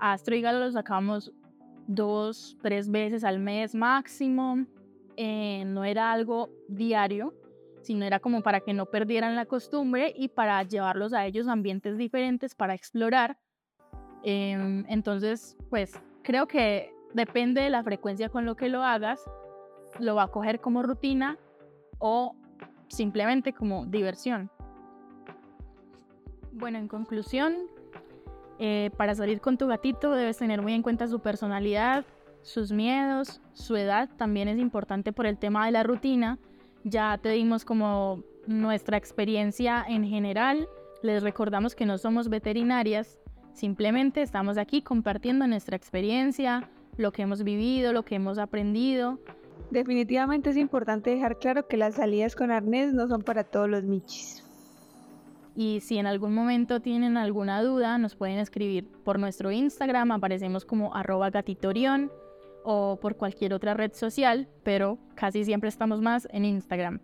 Astro 0.00 0.34
y 0.34 0.40
Galo 0.40 0.60
lo 0.60 0.72
sacábamos 0.72 1.32
dos, 1.86 2.56
tres 2.62 2.90
veces 2.90 3.24
al 3.24 3.38
mes 3.38 3.74
máximo, 3.74 4.66
eh, 5.16 5.64
no 5.66 5.84
era 5.84 6.12
algo 6.12 6.50
diario, 6.68 7.34
sino 7.82 8.04
era 8.04 8.18
como 8.18 8.42
para 8.42 8.60
que 8.60 8.72
no 8.72 8.86
perdieran 8.86 9.36
la 9.36 9.46
costumbre 9.46 10.12
y 10.16 10.28
para 10.28 10.62
llevarlos 10.62 11.12
a 11.12 11.26
ellos 11.26 11.46
a 11.46 11.52
ambientes 11.52 11.98
diferentes 11.98 12.54
para 12.54 12.74
explorar. 12.74 13.38
Em, 14.22 14.84
entonces, 14.88 15.56
pues 15.68 15.92
creo 16.22 16.48
que 16.48 16.92
depende 17.12 17.60
de 17.60 17.70
la 17.70 17.84
frecuencia 17.84 18.30
con 18.30 18.46
lo 18.46 18.56
que 18.56 18.68
lo 18.68 18.82
hagas, 18.82 19.22
lo 20.00 20.14
va 20.14 20.24
a 20.24 20.28
coger 20.28 20.60
como 20.60 20.82
rutina 20.82 21.38
o 21.98 22.34
simplemente 22.88 23.52
como 23.52 23.86
diversión. 23.86 24.50
Bueno, 26.56 26.78
en 26.78 26.86
conclusión, 26.86 27.54
eh, 28.60 28.90
para 28.96 29.16
salir 29.16 29.40
con 29.40 29.58
tu 29.58 29.66
gatito 29.66 30.12
debes 30.12 30.38
tener 30.38 30.62
muy 30.62 30.72
en 30.72 30.82
cuenta 30.82 31.08
su 31.08 31.18
personalidad, 31.18 32.04
sus 32.42 32.70
miedos, 32.70 33.40
su 33.54 33.74
edad 33.74 34.08
también 34.16 34.46
es 34.46 34.60
importante 34.60 35.12
por 35.12 35.26
el 35.26 35.36
tema 35.36 35.66
de 35.66 35.72
la 35.72 35.82
rutina. 35.82 36.38
Ya 36.84 37.18
te 37.18 37.30
dimos 37.30 37.64
como 37.64 38.22
nuestra 38.46 38.96
experiencia 38.96 39.84
en 39.88 40.04
general. 40.04 40.68
Les 41.02 41.24
recordamos 41.24 41.74
que 41.74 41.86
no 41.86 41.98
somos 41.98 42.28
veterinarias, 42.28 43.18
simplemente 43.52 44.22
estamos 44.22 44.56
aquí 44.56 44.80
compartiendo 44.80 45.48
nuestra 45.48 45.76
experiencia, 45.76 46.70
lo 46.96 47.10
que 47.10 47.22
hemos 47.22 47.42
vivido, 47.42 47.92
lo 47.92 48.04
que 48.04 48.14
hemos 48.14 48.38
aprendido. 48.38 49.18
Definitivamente 49.72 50.50
es 50.50 50.56
importante 50.56 51.10
dejar 51.10 51.40
claro 51.40 51.66
que 51.66 51.76
las 51.76 51.96
salidas 51.96 52.36
con 52.36 52.52
arnés 52.52 52.94
no 52.94 53.08
son 53.08 53.22
para 53.22 53.42
todos 53.42 53.68
los 53.68 53.82
michis. 53.82 54.44
Y 55.56 55.80
si 55.80 55.98
en 55.98 56.06
algún 56.06 56.34
momento 56.34 56.80
tienen 56.80 57.16
alguna 57.16 57.62
duda, 57.62 57.96
nos 57.98 58.16
pueden 58.16 58.38
escribir 58.38 58.90
por 59.04 59.18
nuestro 59.18 59.52
Instagram, 59.52 60.10
aparecemos 60.10 60.64
como 60.64 60.94
arroba 60.94 61.30
gatitorión 61.30 62.10
o 62.64 62.98
por 63.00 63.16
cualquier 63.16 63.54
otra 63.54 63.74
red 63.74 63.92
social, 63.92 64.48
pero 64.64 64.98
casi 65.14 65.44
siempre 65.44 65.68
estamos 65.68 66.00
más 66.00 66.26
en 66.32 66.44
Instagram. 66.44 67.00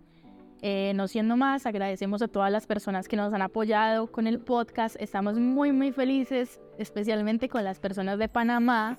Eh, 0.63 0.93
no 0.95 1.09
siendo 1.09 1.37
más, 1.37 1.65
agradecemos 1.65 2.23
a 2.23 2.29
todas 2.29 2.51
las 2.51 2.67
personas 2.67 3.09
que 3.09 3.17
nos 3.17 3.33
han 3.33 3.43
apoyado 3.43 4.09
con 4.09 4.27
el 4.27 4.41
podcast. 4.41 4.97
Estamos 4.99 5.39
muy, 5.39 5.73
muy 5.73 5.93
felices, 5.93 6.61
especialmente 6.77 7.49
con 7.49 7.65
las 7.65 7.79
personas 7.79 8.19
de 8.19 8.29
Panamá 8.29 8.99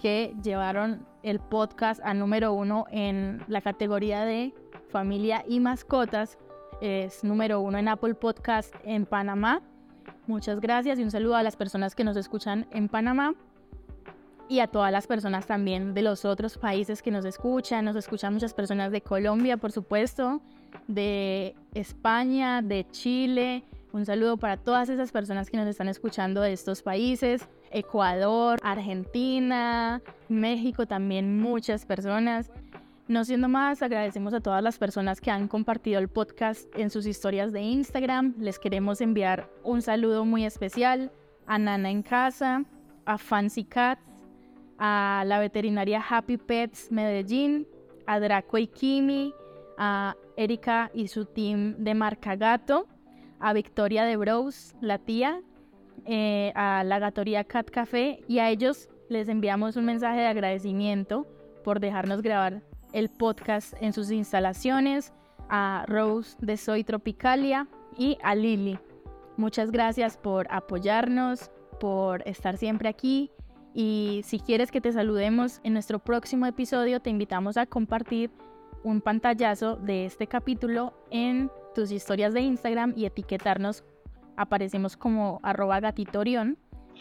que 0.00 0.34
llevaron 0.42 1.06
el 1.22 1.40
podcast 1.40 2.00
a 2.04 2.14
número 2.14 2.52
uno 2.52 2.86
en 2.90 3.42
la 3.48 3.60
categoría 3.60 4.24
de 4.24 4.54
familia 4.88 5.44
y 5.46 5.60
mascotas 5.60 6.38
es 6.80 7.24
número 7.24 7.60
uno 7.60 7.78
en 7.78 7.88
Apple 7.88 8.14
Podcast 8.14 8.74
en 8.84 9.06
Panamá. 9.06 9.62
Muchas 10.26 10.60
gracias 10.60 10.98
y 10.98 11.02
un 11.02 11.10
saludo 11.10 11.36
a 11.36 11.42
las 11.42 11.56
personas 11.56 11.94
que 11.94 12.04
nos 12.04 12.16
escuchan 12.16 12.66
en 12.70 12.88
Panamá 12.88 13.34
y 14.48 14.60
a 14.60 14.66
todas 14.66 14.90
las 14.90 15.06
personas 15.06 15.46
también 15.46 15.94
de 15.94 16.02
los 16.02 16.24
otros 16.24 16.58
países 16.58 17.02
que 17.02 17.10
nos 17.10 17.24
escuchan. 17.24 17.84
Nos 17.84 17.96
escuchan 17.96 18.34
muchas 18.34 18.52
personas 18.52 18.90
de 18.90 19.00
Colombia, 19.00 19.56
por 19.56 19.72
supuesto, 19.72 20.40
de 20.88 21.54
España, 21.74 22.60
de 22.60 22.86
Chile. 22.90 23.64
Un 23.92 24.06
saludo 24.06 24.36
para 24.36 24.56
todas 24.56 24.88
esas 24.88 25.12
personas 25.12 25.50
que 25.50 25.56
nos 25.56 25.66
están 25.66 25.88
escuchando 25.88 26.40
de 26.40 26.52
estos 26.52 26.82
países. 26.82 27.48
Ecuador, 27.70 28.58
Argentina, 28.62 30.02
México 30.28 30.86
también 30.86 31.40
muchas 31.40 31.86
personas. 31.86 32.50
No 33.10 33.24
siendo 33.24 33.48
más, 33.48 33.82
agradecemos 33.82 34.32
a 34.34 34.40
todas 34.40 34.62
las 34.62 34.78
personas 34.78 35.20
que 35.20 35.32
han 35.32 35.48
compartido 35.48 35.98
el 35.98 36.06
podcast 36.06 36.72
en 36.76 36.90
sus 36.90 37.06
historias 37.06 37.52
de 37.52 37.60
Instagram. 37.60 38.36
Les 38.38 38.60
queremos 38.60 39.00
enviar 39.00 39.50
un 39.64 39.82
saludo 39.82 40.24
muy 40.24 40.44
especial 40.44 41.10
a 41.44 41.58
Nana 41.58 41.90
en 41.90 42.04
casa, 42.04 42.64
a 43.06 43.18
Fancy 43.18 43.64
Cats, 43.64 44.00
a 44.78 45.24
la 45.26 45.40
veterinaria 45.40 46.00
Happy 46.08 46.36
Pets 46.36 46.92
Medellín, 46.92 47.66
a 48.06 48.20
Draco 48.20 48.58
y 48.58 48.68
Kimi, 48.68 49.34
a 49.76 50.14
Erika 50.36 50.92
y 50.94 51.08
su 51.08 51.24
team 51.24 51.74
de 51.78 51.94
Marca 51.94 52.36
Gato, 52.36 52.86
a 53.40 53.52
Victoria 53.52 54.04
de 54.04 54.16
Bros, 54.18 54.76
la 54.80 54.98
tía, 54.98 55.42
eh, 56.04 56.52
a 56.54 56.84
la 56.84 57.00
gatoría 57.00 57.42
Cat 57.42 57.70
Café 57.70 58.22
y 58.28 58.38
a 58.38 58.50
ellos 58.50 58.88
les 59.08 59.28
enviamos 59.28 59.74
un 59.74 59.86
mensaje 59.86 60.20
de 60.20 60.28
agradecimiento 60.28 61.26
por 61.64 61.80
dejarnos 61.80 62.22
grabar 62.22 62.69
el 62.92 63.08
podcast 63.08 63.74
en 63.80 63.92
sus 63.92 64.10
instalaciones, 64.10 65.12
a 65.48 65.84
Rose 65.86 66.36
de 66.40 66.56
Soy 66.56 66.84
Tropicalia 66.84 67.66
y 67.96 68.18
a 68.22 68.34
Lily. 68.34 68.78
Muchas 69.36 69.70
gracias 69.70 70.16
por 70.16 70.46
apoyarnos, 70.50 71.50
por 71.78 72.26
estar 72.26 72.56
siempre 72.56 72.88
aquí 72.88 73.30
y 73.74 74.22
si 74.24 74.40
quieres 74.40 74.70
que 74.70 74.80
te 74.80 74.92
saludemos 74.92 75.60
en 75.62 75.74
nuestro 75.74 75.98
próximo 75.98 76.46
episodio, 76.46 77.00
te 77.00 77.10
invitamos 77.10 77.56
a 77.56 77.66
compartir 77.66 78.30
un 78.82 79.00
pantallazo 79.00 79.76
de 79.76 80.06
este 80.06 80.26
capítulo 80.26 80.94
en 81.10 81.50
tus 81.74 81.92
historias 81.92 82.34
de 82.34 82.40
Instagram 82.40 82.94
y 82.96 83.04
etiquetarnos. 83.04 83.84
Aparecemos 84.36 84.96
como 84.96 85.38
arroba 85.42 85.80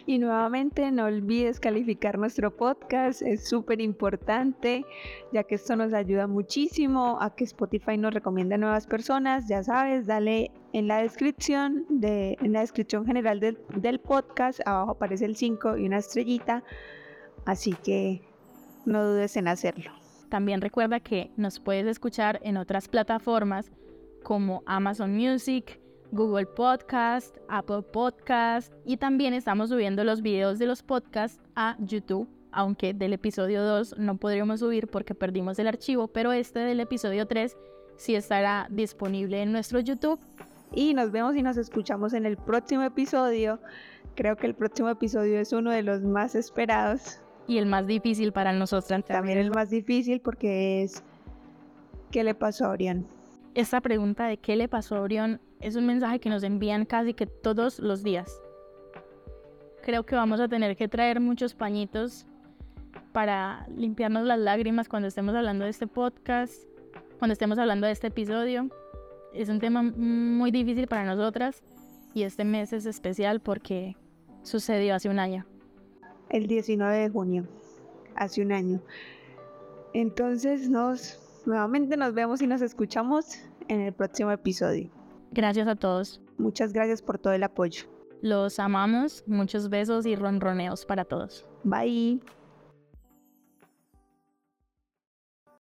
y 0.05 0.17
nuevamente 0.19 0.91
no 0.91 1.05
olvides 1.05 1.59
calificar 1.59 2.17
nuestro 2.17 2.55
podcast, 2.55 3.21
es 3.21 3.47
súper 3.47 3.81
importante, 3.81 4.85
ya 5.31 5.43
que 5.43 5.55
esto 5.55 5.75
nos 5.75 5.93
ayuda 5.93 6.27
muchísimo 6.27 7.17
a 7.21 7.35
que 7.35 7.43
Spotify 7.43 7.97
nos 7.97 8.13
recomiende 8.13 8.55
a 8.55 8.57
nuevas 8.57 8.87
personas. 8.87 9.47
Ya 9.47 9.63
sabes, 9.63 10.07
dale 10.07 10.51
en 10.73 10.87
la 10.87 10.97
descripción, 11.01 11.85
de, 11.89 12.37
en 12.41 12.53
la 12.53 12.61
descripción 12.61 13.05
general 13.05 13.39
del, 13.39 13.57
del 13.75 13.99
podcast, 13.99 14.59
abajo 14.65 14.91
aparece 14.91 15.25
el 15.25 15.35
5 15.35 15.77
y 15.77 15.85
una 15.85 15.97
estrellita, 15.97 16.63
así 17.45 17.73
que 17.83 18.21
no 18.85 19.05
dudes 19.05 19.37
en 19.37 19.47
hacerlo. 19.47 19.91
También 20.29 20.61
recuerda 20.61 20.99
que 20.99 21.31
nos 21.37 21.59
puedes 21.59 21.87
escuchar 21.87 22.39
en 22.43 22.57
otras 22.57 22.87
plataformas 22.87 23.71
como 24.23 24.63
Amazon 24.65 25.15
Music, 25.15 25.79
Google 26.11 26.45
Podcast, 26.47 27.37
Apple 27.47 27.83
Podcast 27.83 28.73
y 28.85 28.97
también 28.97 29.33
estamos 29.33 29.69
subiendo 29.69 30.03
los 30.03 30.21
videos 30.21 30.59
de 30.59 30.65
los 30.65 30.81
podcasts 30.81 31.39
a 31.55 31.75
YouTube, 31.79 32.27
aunque 32.51 32.93
del 32.93 33.13
episodio 33.13 33.63
2 33.63 33.97
no 33.97 34.17
podríamos 34.17 34.59
subir 34.61 34.87
porque 34.87 35.13
perdimos 35.13 35.59
el 35.59 35.67
archivo, 35.67 36.07
pero 36.07 36.31
este 36.31 36.59
del 36.59 36.79
episodio 36.79 37.27
3 37.27 37.55
sí 37.97 38.15
estará 38.15 38.67
disponible 38.71 39.41
en 39.41 39.51
nuestro 39.51 39.79
YouTube. 39.79 40.19
Y 40.71 40.93
nos 40.93 41.11
vemos 41.11 41.35
y 41.35 41.41
nos 41.41 41.57
escuchamos 41.57 42.13
en 42.13 42.25
el 42.25 42.37
próximo 42.37 42.83
episodio. 42.83 43.59
Creo 44.15 44.35
que 44.35 44.47
el 44.47 44.53
próximo 44.53 44.89
episodio 44.89 45.39
es 45.39 45.51
uno 45.51 45.71
de 45.71 45.81
los 45.81 46.01
más 46.01 46.35
esperados. 46.35 47.19
Y 47.47 47.57
el 47.57 47.65
más 47.65 47.87
difícil 47.87 48.31
para 48.31 48.53
nosotros. 48.53 49.03
También 49.05 49.39
el 49.39 49.49
más 49.49 49.71
difícil 49.71 50.21
porque 50.21 50.83
es 50.83 51.03
¿qué 52.11 52.23
le 52.23 52.35
pasó 52.35 52.65
a 52.65 52.69
Orión? 52.69 53.07
Esta 53.55 53.81
pregunta 53.81 54.27
de 54.27 54.37
qué 54.37 54.55
le 54.55 54.67
pasó 54.67 54.95
a 54.95 55.01
Orión 55.01 55.41
es 55.59 55.75
un 55.75 55.85
mensaje 55.85 56.19
que 56.19 56.29
nos 56.29 56.43
envían 56.43 56.85
casi 56.85 57.13
que 57.13 57.25
todos 57.25 57.79
los 57.79 58.03
días. 58.03 58.41
Creo 59.83 60.05
que 60.05 60.15
vamos 60.15 60.39
a 60.39 60.47
tener 60.47 60.75
que 60.75 60.87
traer 60.87 61.19
muchos 61.19 61.53
pañitos 61.53 62.25
para 63.11 63.67
limpiarnos 63.75 64.25
las 64.25 64.39
lágrimas 64.39 64.87
cuando 64.87 65.07
estemos 65.07 65.35
hablando 65.35 65.65
de 65.65 65.71
este 65.71 65.87
podcast, 65.87 66.53
cuando 67.17 67.33
estemos 67.33 67.57
hablando 67.57 67.87
de 67.87 67.93
este 67.93 68.07
episodio. 68.07 68.69
Es 69.33 69.49
un 69.49 69.59
tema 69.59 69.83
muy 69.83 70.51
difícil 70.51 70.87
para 70.87 71.03
nosotras 71.03 71.63
y 72.13 72.23
este 72.23 72.45
mes 72.45 72.73
es 72.73 72.85
especial 72.85 73.39
porque 73.39 73.95
sucedió 74.43 74.95
hace 74.95 75.09
un 75.09 75.19
año. 75.19 75.45
El 76.29 76.47
19 76.47 76.97
de 76.97 77.09
junio, 77.09 77.47
hace 78.15 78.41
un 78.41 78.51
año. 78.51 78.81
Entonces 79.93 80.69
nos 80.69 81.19
nuevamente 81.45 81.97
nos 81.97 82.13
vemos 82.13 82.41
y 82.41 82.47
nos 82.47 82.61
escuchamos 82.61 83.39
en 83.67 83.81
el 83.81 83.93
próximo 83.93 84.31
episodio. 84.31 84.98
Gracias 85.31 85.67
a 85.67 85.75
todos. 85.75 86.21
Muchas 86.37 86.73
gracias 86.73 87.01
por 87.01 87.19
todo 87.19 87.33
el 87.33 87.43
apoyo. 87.43 87.83
Los 88.21 88.59
amamos. 88.59 89.23
Muchos 89.27 89.69
besos 89.69 90.05
y 90.05 90.15
ronroneos 90.15 90.85
para 90.85 91.05
todos. 91.05 91.45
Bye. 91.63 92.19